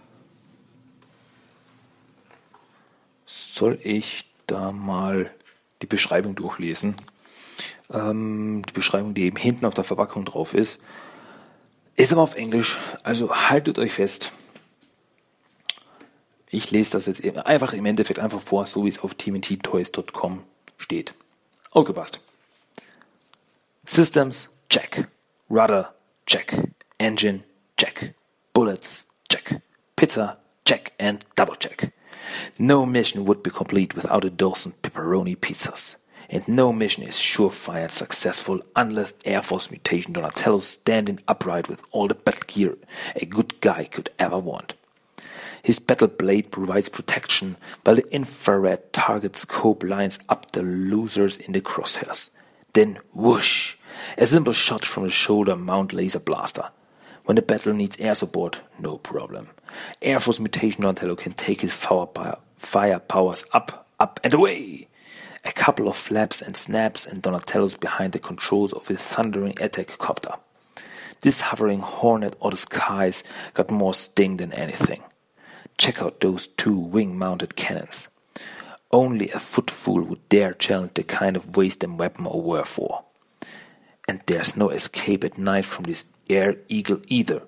Soll 3.31 3.79
ich 3.83 4.25
da 4.47 4.73
mal 4.73 5.31
die 5.83 5.87
Beschreibung 5.87 6.35
durchlesen? 6.35 6.95
Ähm, 7.93 8.63
die 8.67 8.73
Beschreibung, 8.73 9.13
die 9.13 9.25
eben 9.25 9.37
hinten 9.37 9.67
auf 9.67 9.75
der 9.75 9.85
Verpackung 9.85 10.25
drauf 10.25 10.55
ist, 10.55 10.81
ist 11.95 12.11
aber 12.13 12.23
auf 12.23 12.37
Englisch. 12.37 12.79
Also 13.03 13.35
haltet 13.35 13.79
euch 13.79 13.93
fest. 13.93 14.33
Ich 16.49 16.71
lese 16.71 16.93
das 16.93 17.05
jetzt 17.05 17.23
einfach 17.47 17.75
im 17.75 17.85
Endeffekt 17.85 18.19
einfach 18.19 18.41
vor, 18.41 18.65
so 18.65 18.87
wie 18.87 18.89
es 18.89 19.01
auf 19.01 19.15
tmnttoys.com 19.15 20.43
steht. 20.79 21.13
Okay, 21.73 21.93
passt. 21.93 22.21
Systems, 23.85 24.49
check. 24.71 25.07
Rudder, 25.51 25.95
check. 26.27 26.57
Engine, 26.97 27.45
check. 27.77 28.15
Bullets, 28.55 29.07
check. 29.29 29.61
Pizza, 29.97 30.39
check 30.65 30.93
and 30.99 31.27
double 31.37 31.57
check. 31.57 31.93
No 32.59 32.87
mission 32.87 33.25
would 33.25 33.43
be 33.43 33.51
complete 33.51 33.95
without 33.95 34.25
a 34.25 34.31
dozen 34.31 34.73
pepperoni 34.83 35.37
pizzas. 35.37 35.97
And 36.31 36.47
no 36.47 36.73
mission 36.73 37.05
is 37.05 37.17
surefire 37.17 37.91
successful 37.91 38.61
unless 38.77 39.15
Air 39.25 39.43
Force 39.43 39.71
Mutation 39.71 40.13
Donatello 40.13 40.59
standing 40.59 41.21
upright 41.27 41.69
with 41.69 41.83
all 41.91 42.09
the 42.09 42.15
battle 42.15 42.43
gear 42.47 42.77
a 43.17 43.25
good 43.25 43.61
guy 43.61 43.85
could 43.85 44.11
ever 44.19 44.39
want. 44.39 44.75
His 45.63 45.79
battle 45.79 46.09
blade 46.09 46.51
provides 46.51 46.89
protection, 46.89 47.57
while 47.83 47.97
the 47.97 48.15
infrared 48.15 48.93
target 48.93 49.37
scope 49.37 49.83
lines 49.83 50.19
up 50.29 50.53
the 50.53 50.63
losers 50.63 51.37
in 51.37 51.53
the 51.53 51.61
crosshairs. 51.61 52.31
Then 52.75 52.99
whoosh! 53.13 53.77
A 54.17 54.27
simple 54.27 54.53
shot 54.53 54.85
from 54.85 55.05
the 55.05 55.11
shoulder 55.11 55.57
mount 55.57 55.93
laser 55.93 56.21
blaster. 56.21 56.71
When 57.29 57.37
the 57.37 57.43
battle 57.43 57.75
needs 57.75 58.01
air 58.01 58.15
support, 58.15 58.63
no 58.79 58.97
problem. 58.97 59.51
Air 60.01 60.19
Force 60.19 60.41
Mutation 60.41 60.81
Donatello 60.81 61.15
can 61.15 61.33
take 61.33 61.61
his 61.61 61.75
fire 61.75 63.01
powers 63.01 63.45
up, 63.53 63.87
up, 64.01 64.19
and 64.25 64.33
away! 64.33 64.89
A 65.45 65.53
couple 65.53 65.89
of 65.89 65.97
flaps 65.97 66.41
and 66.41 66.57
snaps, 66.57 67.05
and 67.05 67.21
Donatello's 67.21 67.75
behind 67.75 68.15
the 68.15 68.19
controls 68.19 68.73
of 68.73 68.89
his 68.89 69.03
thundering 69.03 69.55
attack 69.61 69.99
copter. 69.99 70.37
This 71.21 71.43
hovering 71.43 71.81
hornet 71.81 72.35
or 72.41 72.53
the 72.53 72.57
skies 72.57 73.23
got 73.53 73.71
more 73.71 73.93
sting 73.93 74.39
than 74.39 74.55
anything. 74.55 75.03
Check 75.77 76.01
out 76.01 76.21
those 76.21 76.47
two 76.47 76.79
wing-mounted 76.79 77.57
cannons. 77.57 78.09
Only 78.91 79.31
a 79.33 79.39
footful 79.39 80.01
would 80.01 80.27
dare 80.31 80.55
challenge 80.55 80.93
the 80.95 81.03
kind 81.03 81.37
of 81.37 81.59
waste 81.59 81.85
and 81.85 81.99
weapon 81.99 82.25
or 82.25 82.41
wherefore. 82.41 83.05
And 84.09 84.23
there's 84.25 84.57
no 84.57 84.71
escape 84.71 85.25
at 85.25 85.37
night 85.37 85.67
from 85.67 85.85
this 85.85 86.07
air 86.29 86.57
eagle 86.69 87.01
either, 87.09 87.43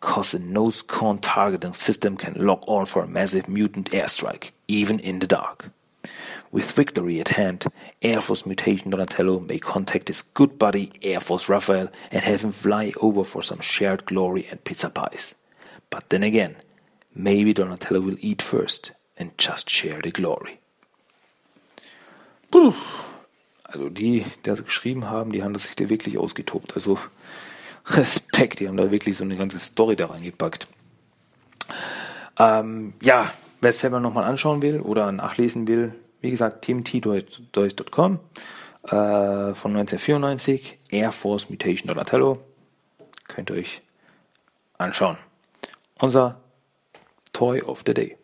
cause 0.00 0.32
the 0.32 0.38
nose 0.38 0.82
cone 0.82 1.18
targeting 1.18 1.72
system 1.72 2.16
can 2.16 2.34
lock 2.34 2.62
on 2.66 2.86
for 2.86 3.02
a 3.02 3.08
massive 3.08 3.48
mutant 3.48 3.90
airstrike, 3.90 4.50
even 4.68 4.98
in 4.98 5.18
the 5.18 5.26
dark. 5.26 5.70
With 6.50 6.72
victory 6.72 7.18
at 7.20 7.28
hand, 7.28 7.64
Air 8.02 8.20
Force 8.20 8.44
Mutation 8.44 8.90
Donatello 8.90 9.40
may 9.40 9.58
contact 9.58 10.08
his 10.08 10.22
good 10.22 10.58
buddy 10.58 10.92
Air 11.00 11.20
Force 11.20 11.48
Raphael 11.48 11.88
and 12.10 12.22
have 12.22 12.42
him 12.42 12.52
fly 12.52 12.92
over 13.00 13.24
for 13.24 13.42
some 13.42 13.60
shared 13.60 14.04
glory 14.04 14.46
and 14.50 14.62
pizza 14.62 14.90
pies. 14.90 15.34
But 15.88 16.10
then 16.10 16.22
again, 16.22 16.56
Maybe 17.14 17.52
Donatello 17.52 18.00
will 18.00 18.16
eat 18.20 18.40
first 18.40 18.92
and 19.18 19.32
just 19.36 19.68
share 19.68 20.00
the 20.00 20.10
glory. 20.10 20.58
Also 22.54 23.88
die, 23.88 24.20
die 24.20 24.42
das 24.42 24.64
geschrieben 24.64 25.08
haben, 25.08 25.32
die 25.32 25.42
haben 25.42 25.52
das 25.52 25.66
sich 25.66 25.76
da 25.76 25.88
wirklich 25.88 26.18
ausgetobt. 26.18 26.74
Also 26.74 26.98
Respekt, 27.86 28.60
die 28.60 28.68
haben 28.68 28.76
da 28.76 28.90
wirklich 28.90 29.16
so 29.16 29.24
eine 29.24 29.36
ganze 29.36 29.58
Story 29.58 29.96
da 29.96 30.06
reingepackt. 30.06 30.68
Ähm, 32.38 32.94
ja, 33.02 33.32
wer 33.60 33.70
es 33.70 33.80
selber 33.80 34.00
nochmal 34.00 34.24
anschauen 34.24 34.62
will 34.62 34.80
oder 34.80 35.10
nachlesen 35.12 35.66
will, 35.66 35.94
wie 36.20 36.30
gesagt, 36.30 36.62
teamtdoys.com 36.62 38.20
äh, 38.84 38.88
von 38.88 39.76
1994, 39.76 40.78
Air 40.90 41.12
Force 41.12 41.50
Mutation 41.50 41.88
Donatello. 41.88 42.42
Könnt 43.28 43.50
ihr 43.50 43.56
euch 43.56 43.82
anschauen. 44.78 45.16
Unser 45.98 46.40
Toy 47.32 47.62
of 47.62 47.82
the 47.86 47.94
Day. 47.94 48.16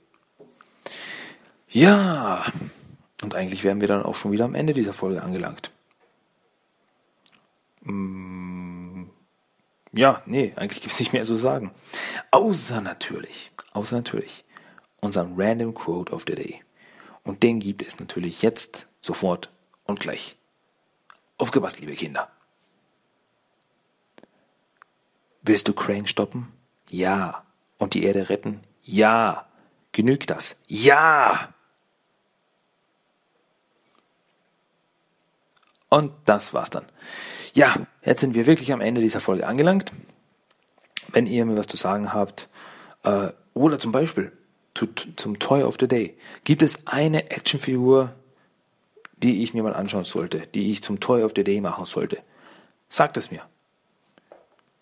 Ja, 1.68 2.44
Und 3.22 3.34
eigentlich 3.34 3.64
wären 3.64 3.80
wir 3.80 3.88
dann 3.88 4.04
auch 4.04 4.14
schon 4.14 4.32
wieder 4.32 4.44
am 4.44 4.54
Ende 4.54 4.74
dieser 4.74 4.92
Folge 4.92 5.22
angelangt. 5.22 5.70
Mm, 7.82 8.47
ja, 9.98 10.22
nee, 10.26 10.52
eigentlich 10.54 10.80
gibt 10.80 10.92
es 10.92 11.00
nicht 11.00 11.12
mehr 11.12 11.24
zu 11.24 11.34
sagen. 11.34 11.72
Außer 12.30 12.80
natürlich, 12.80 13.50
außer 13.72 13.96
natürlich, 13.96 14.44
unseren 15.00 15.34
Random 15.36 15.74
Quote 15.74 16.12
of 16.12 16.24
the 16.24 16.36
Day. 16.36 16.62
Und 17.24 17.42
den 17.42 17.58
gibt 17.58 17.84
es 17.84 17.98
natürlich 17.98 18.42
jetzt, 18.42 18.86
sofort 19.00 19.50
und 19.86 19.98
gleich. 19.98 20.36
Aufgepasst, 21.36 21.80
liebe 21.80 21.94
Kinder. 21.94 22.30
Willst 25.42 25.66
du 25.66 25.72
Crane 25.72 26.06
stoppen? 26.06 26.52
Ja. 26.90 27.42
Und 27.78 27.94
die 27.94 28.04
Erde 28.04 28.28
retten? 28.28 28.60
Ja. 28.84 29.48
Genügt 29.90 30.30
das? 30.30 30.54
Ja. 30.68 31.54
Und 35.88 36.12
das 36.24 36.52
war's 36.52 36.70
dann. 36.70 36.84
Ja, 37.54 37.74
jetzt 38.04 38.20
sind 38.20 38.34
wir 38.34 38.46
wirklich 38.46 38.72
am 38.72 38.80
Ende 38.80 39.00
dieser 39.00 39.20
Folge 39.20 39.46
angelangt. 39.46 39.92
Wenn 41.08 41.26
ihr 41.26 41.44
mir 41.44 41.56
was 41.56 41.66
zu 41.66 41.76
sagen 41.76 42.12
habt, 42.12 42.48
äh, 43.04 43.28
oder 43.54 43.78
zum 43.78 43.92
Beispiel 43.92 44.32
zu, 44.74 44.86
zum 44.86 45.38
Toy 45.38 45.62
of 45.62 45.76
the 45.80 45.88
Day, 45.88 46.16
gibt 46.44 46.62
es 46.62 46.86
eine 46.86 47.30
Actionfigur, 47.30 48.14
die 49.16 49.42
ich 49.42 49.54
mir 49.54 49.62
mal 49.62 49.74
anschauen 49.74 50.04
sollte, 50.04 50.46
die 50.54 50.70
ich 50.70 50.82
zum 50.82 51.00
Toy 51.00 51.22
of 51.22 51.32
the 51.34 51.44
Day 51.44 51.60
machen 51.60 51.86
sollte? 51.86 52.18
Sagt 52.88 53.16
es 53.16 53.30
mir. 53.30 53.42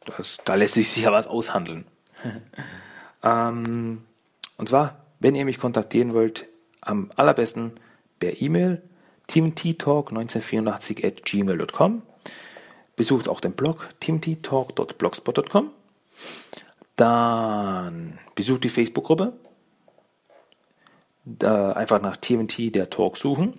Das, 0.04 0.38
da 0.44 0.54
lässt 0.54 0.74
sich 0.74 0.90
sicher 0.90 1.12
was 1.12 1.26
aushandeln. 1.26 1.86
ähm, 3.22 4.04
und 4.56 4.68
zwar, 4.68 5.04
wenn 5.20 5.34
ihr 5.34 5.44
mich 5.44 5.58
kontaktieren 5.58 6.14
wollt, 6.14 6.46
am 6.80 7.10
allerbesten 7.16 7.72
per 8.18 8.40
E-Mail 8.40 8.82
teamttalk1984 9.28 11.06
at 11.06 11.24
gmail.com. 11.24 12.02
Besucht 12.96 13.28
auch 13.28 13.40
den 13.40 13.52
Blog 13.52 13.90
teamttalk.blogspot.com. 14.00 15.70
Dann 16.96 18.18
besucht 18.34 18.64
die 18.64 18.68
Facebook-Gruppe. 18.68 19.34
einfach 21.40 22.00
nach 22.00 22.16
TMT 22.16 22.74
der 22.74 22.88
Talk 22.88 23.16
suchen. 23.16 23.58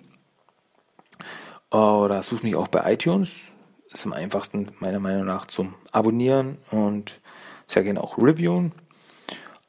Oder 1.70 2.22
sucht 2.22 2.44
mich 2.44 2.56
auch 2.56 2.68
bei 2.68 2.92
iTunes. 2.92 3.48
Ist 3.92 4.06
am 4.06 4.12
einfachsten 4.12 4.72
meiner 4.80 5.00
Meinung 5.00 5.26
nach 5.26 5.46
zum 5.46 5.74
Abonnieren 5.92 6.58
und 6.70 7.20
sehr 7.66 7.84
gerne 7.84 8.02
auch 8.02 8.18
reviewen, 8.18 8.72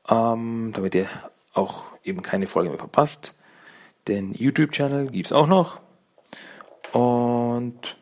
ähm, 0.09 0.71
damit 0.73 0.95
ihr 0.95 1.07
auch 1.53 1.83
eben 2.03 2.21
keine 2.21 2.47
Folge 2.47 2.69
mehr 2.69 2.79
verpasst. 2.79 3.33
Den 4.07 4.33
YouTube-Channel 4.33 5.07
gibt 5.07 5.27
es 5.27 5.31
auch 5.31 5.47
noch. 5.47 5.79
Und 6.93 7.97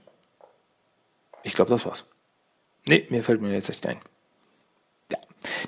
ich 1.43 1.54
glaube, 1.54 1.71
das 1.71 1.86
war's. 1.86 2.06
Nee, 2.88 3.06
mir 3.10 3.23
fällt 3.23 3.41
mir 3.41 3.54
jetzt 3.54 3.69
nicht 3.69 3.86
ein. 3.86 4.00
Ja, 5.12 5.19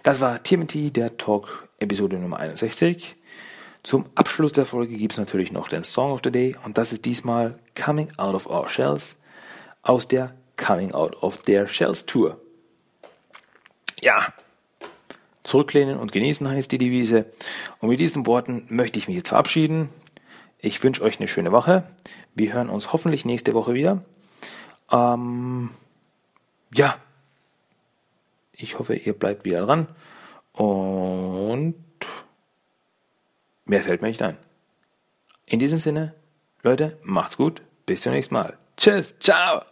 das 0.04 0.22
war 0.22 0.42
TMT, 0.42 0.96
der 0.96 1.18
Talk, 1.18 1.68
Episode 1.80 2.18
Nummer 2.18 2.40
61. 2.40 3.16
Zum 3.84 4.06
Abschluss 4.16 4.52
der 4.52 4.66
Folge 4.66 4.98
gibt 4.98 5.14
es 5.14 5.20
natürlich 5.20 5.52
noch 5.52 5.70
den 5.70 5.84
Song 5.84 6.12
of 6.12 6.22
the 6.24 6.32
Day 6.32 6.56
und 6.66 6.78
das 6.78 6.92
ist 6.92 7.06
diesmal 7.06 7.58
Coming 7.76 8.10
Out 8.18 8.36
of 8.36 8.48
Our 8.48 8.68
Shells 8.68 9.18
aus 9.82 10.08
der 10.08 10.34
Coming 10.58 10.92
Out 10.92 11.24
of 11.24 11.40
Their 11.40 11.68
Shells 11.68 12.06
Tour. 12.06 12.40
Ja, 14.02 14.34
zurücklehnen 15.44 15.98
und 15.98 16.12
genießen 16.12 16.48
heißt 16.48 16.72
die 16.72 16.78
Devise. 16.78 17.26
Und 17.80 17.90
mit 17.90 18.00
diesen 18.00 18.28
Worten 18.28 18.66
möchte 18.70 19.00
ich 19.00 19.08
mich 19.08 19.18
jetzt 19.18 19.30
verabschieden. 19.30 19.90
Ich 20.62 20.84
wünsche 20.84 21.04
euch 21.04 21.20
eine 21.20 21.28
schöne 21.28 21.52
Woche. 21.52 21.84
Wir 22.36 22.54
hören 22.54 22.70
uns 22.70 22.92
hoffentlich 22.92 23.26
nächste 23.26 23.54
Woche 23.54 23.74
wieder. 23.74 24.04
Ähm, 24.92 25.70
ja, 26.74 26.98
ich 28.52 28.78
hoffe, 28.78 28.96
ihr 28.96 29.14
bleibt 29.14 29.46
wieder 29.46 29.66
dran. 29.66 29.88
Und 30.52 31.76
mehr 33.66 33.84
fällt 33.84 34.02
mir 34.02 34.10
nicht 34.10 34.22
ein. 34.22 34.38
In 35.46 35.60
diesem 35.60 35.80
Sinne, 35.80 36.14
Leute, 36.62 36.98
macht's 37.04 37.38
gut. 37.38 37.62
Bis 37.86 38.02
zum 38.02 38.12
nächsten 38.12 38.36
Mal. 38.36 38.58
Tschüss, 38.76 39.18
ciao. 39.20 39.64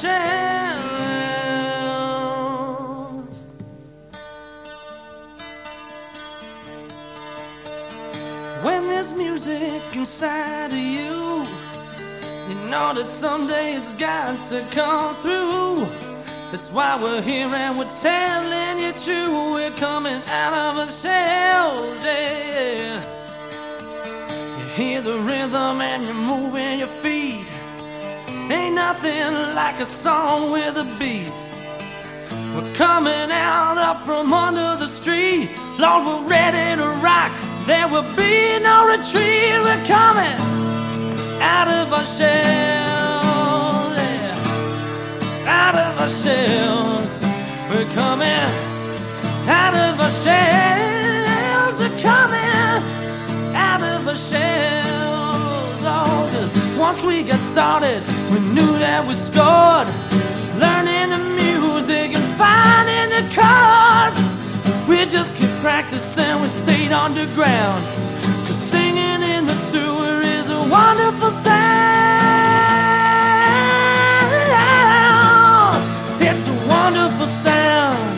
Shells. 0.00 1.44
When 8.64 8.88
there's 8.88 9.12
music 9.12 9.82
inside 9.94 10.72
of 10.72 10.78
you, 10.78 11.46
you 12.48 12.56
know 12.70 12.92
that 12.94 13.06
someday 13.06 13.74
it's 13.74 13.94
got 13.94 14.40
to 14.50 14.64
come 14.70 15.14
through. 15.16 15.86
That's 16.50 16.70
why 16.70 17.00
we're 17.02 17.22
here 17.22 17.48
and 17.48 17.78
we're 17.78 17.90
telling 17.90 18.78
you 18.84 18.92
true. 18.92 19.54
We're 19.54 19.76
coming 19.86 20.20
out 20.28 20.54
of 20.68 20.78
our 20.82 20.88
shells, 20.88 22.04
yeah. 22.04 23.02
You 24.58 24.64
hear 24.78 25.00
the 25.02 25.18
rhythm 25.18 25.80
and 25.80 26.04
you're 26.04 26.14
moving 26.14 26.78
your 26.80 26.88
feet. 27.02 27.23
Ain't 28.54 28.76
nothing 28.76 29.32
like 29.60 29.80
a 29.80 29.84
song 29.84 30.52
with 30.52 30.76
a 30.76 30.86
beat. 30.98 31.32
We're 32.54 32.72
coming 32.74 33.30
out 33.32 33.78
up 33.78 33.98
from 34.06 34.32
under 34.32 34.76
the 34.76 34.86
street. 34.86 35.50
Lord, 35.80 36.02
we're 36.06 36.28
ready 36.28 36.80
to 36.80 36.88
rock. 37.02 37.32
There 37.66 37.88
will 37.88 38.08
be 38.14 38.60
no 38.68 38.76
retreat. 38.94 39.54
We're 39.66 39.84
coming 39.96 40.38
out 41.54 41.68
of 41.78 41.92
our 41.92 42.04
shells, 42.04 43.96
yeah 43.98 44.34
out 45.46 45.74
of 45.74 45.92
our 46.04 46.08
shells. 46.22 47.12
We're 47.70 47.90
coming 47.94 48.48
out 49.60 49.74
of 49.86 50.00
our 50.00 50.14
shells. 50.24 51.74
We're 51.80 52.00
coming 52.00 52.82
out 53.54 53.82
of 53.82 54.06
our 54.06 54.16
shells. 54.16 54.83
Once 56.84 57.02
we 57.02 57.22
got 57.22 57.40
started, 57.40 58.02
we 58.30 58.38
knew 58.52 58.72
that 58.78 59.06
we 59.08 59.14
scored. 59.14 59.88
Learning 60.60 61.08
the 61.16 61.22
music 61.40 62.12
and 62.12 62.28
finding 62.36 63.08
the 63.08 63.24
chords. 63.32 64.36
We 64.86 65.06
just 65.06 65.34
kept 65.34 65.54
practicing, 65.62 66.42
we 66.42 66.48
stayed 66.48 66.92
underground. 66.92 67.82
Cause 68.44 68.60
singing 68.72 69.22
in 69.22 69.46
the 69.46 69.56
sewer 69.56 70.20
is 70.20 70.50
a 70.50 70.60
wonderful 70.68 71.30
sound. 71.30 71.54
It's 76.20 76.46
a 76.46 76.56
wonderful 76.68 77.26
sound. 77.26 78.14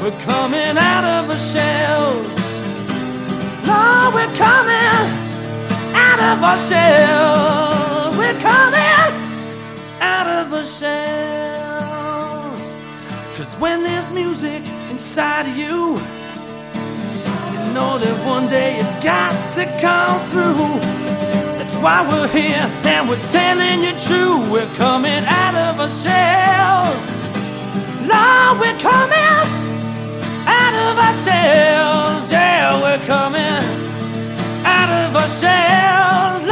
We're 0.00 0.18
coming 0.30 0.76
out 0.78 1.04
of 1.16 1.28
our 1.28 1.42
shells. 1.52 2.36
Lord, 3.66 4.14
we're 4.14 4.36
coming 4.36 4.83
of 6.32 6.42
our 6.42 6.56
shell. 6.56 8.16
We're 8.16 8.40
coming 8.40 9.12
out 10.00 10.26
of 10.26 10.52
our 10.54 10.64
shells. 10.64 12.62
Cause 13.36 13.54
when 13.58 13.82
there's 13.82 14.10
music 14.10 14.62
inside 14.90 15.46
of 15.46 15.56
you, 15.56 15.98
you 17.52 17.72
know 17.74 17.98
that 17.98 18.16
one 18.26 18.48
day 18.48 18.76
it's 18.76 18.94
got 19.04 19.32
to 19.54 19.64
come 19.80 20.18
through. 20.30 20.80
That's 21.58 21.76
why 21.76 22.06
we're 22.08 22.28
here 22.28 22.66
and 22.92 23.08
we're 23.08 23.26
telling 23.30 23.82
you 23.82 23.92
true. 24.08 24.50
We're 24.50 24.74
coming 24.76 25.24
out 25.26 25.54
of 25.66 25.80
our 25.80 25.90
shells. 25.90 27.04
Lord, 28.08 28.60
we're 28.60 28.80
coming 28.80 29.30
out 30.46 30.74
of 30.86 30.94
our 31.06 31.16
shells. 31.26 32.32
Yeah, 32.32 32.80
we're 32.80 33.04
coming. 33.06 33.83
For 35.14 35.28
shells. 35.28 36.43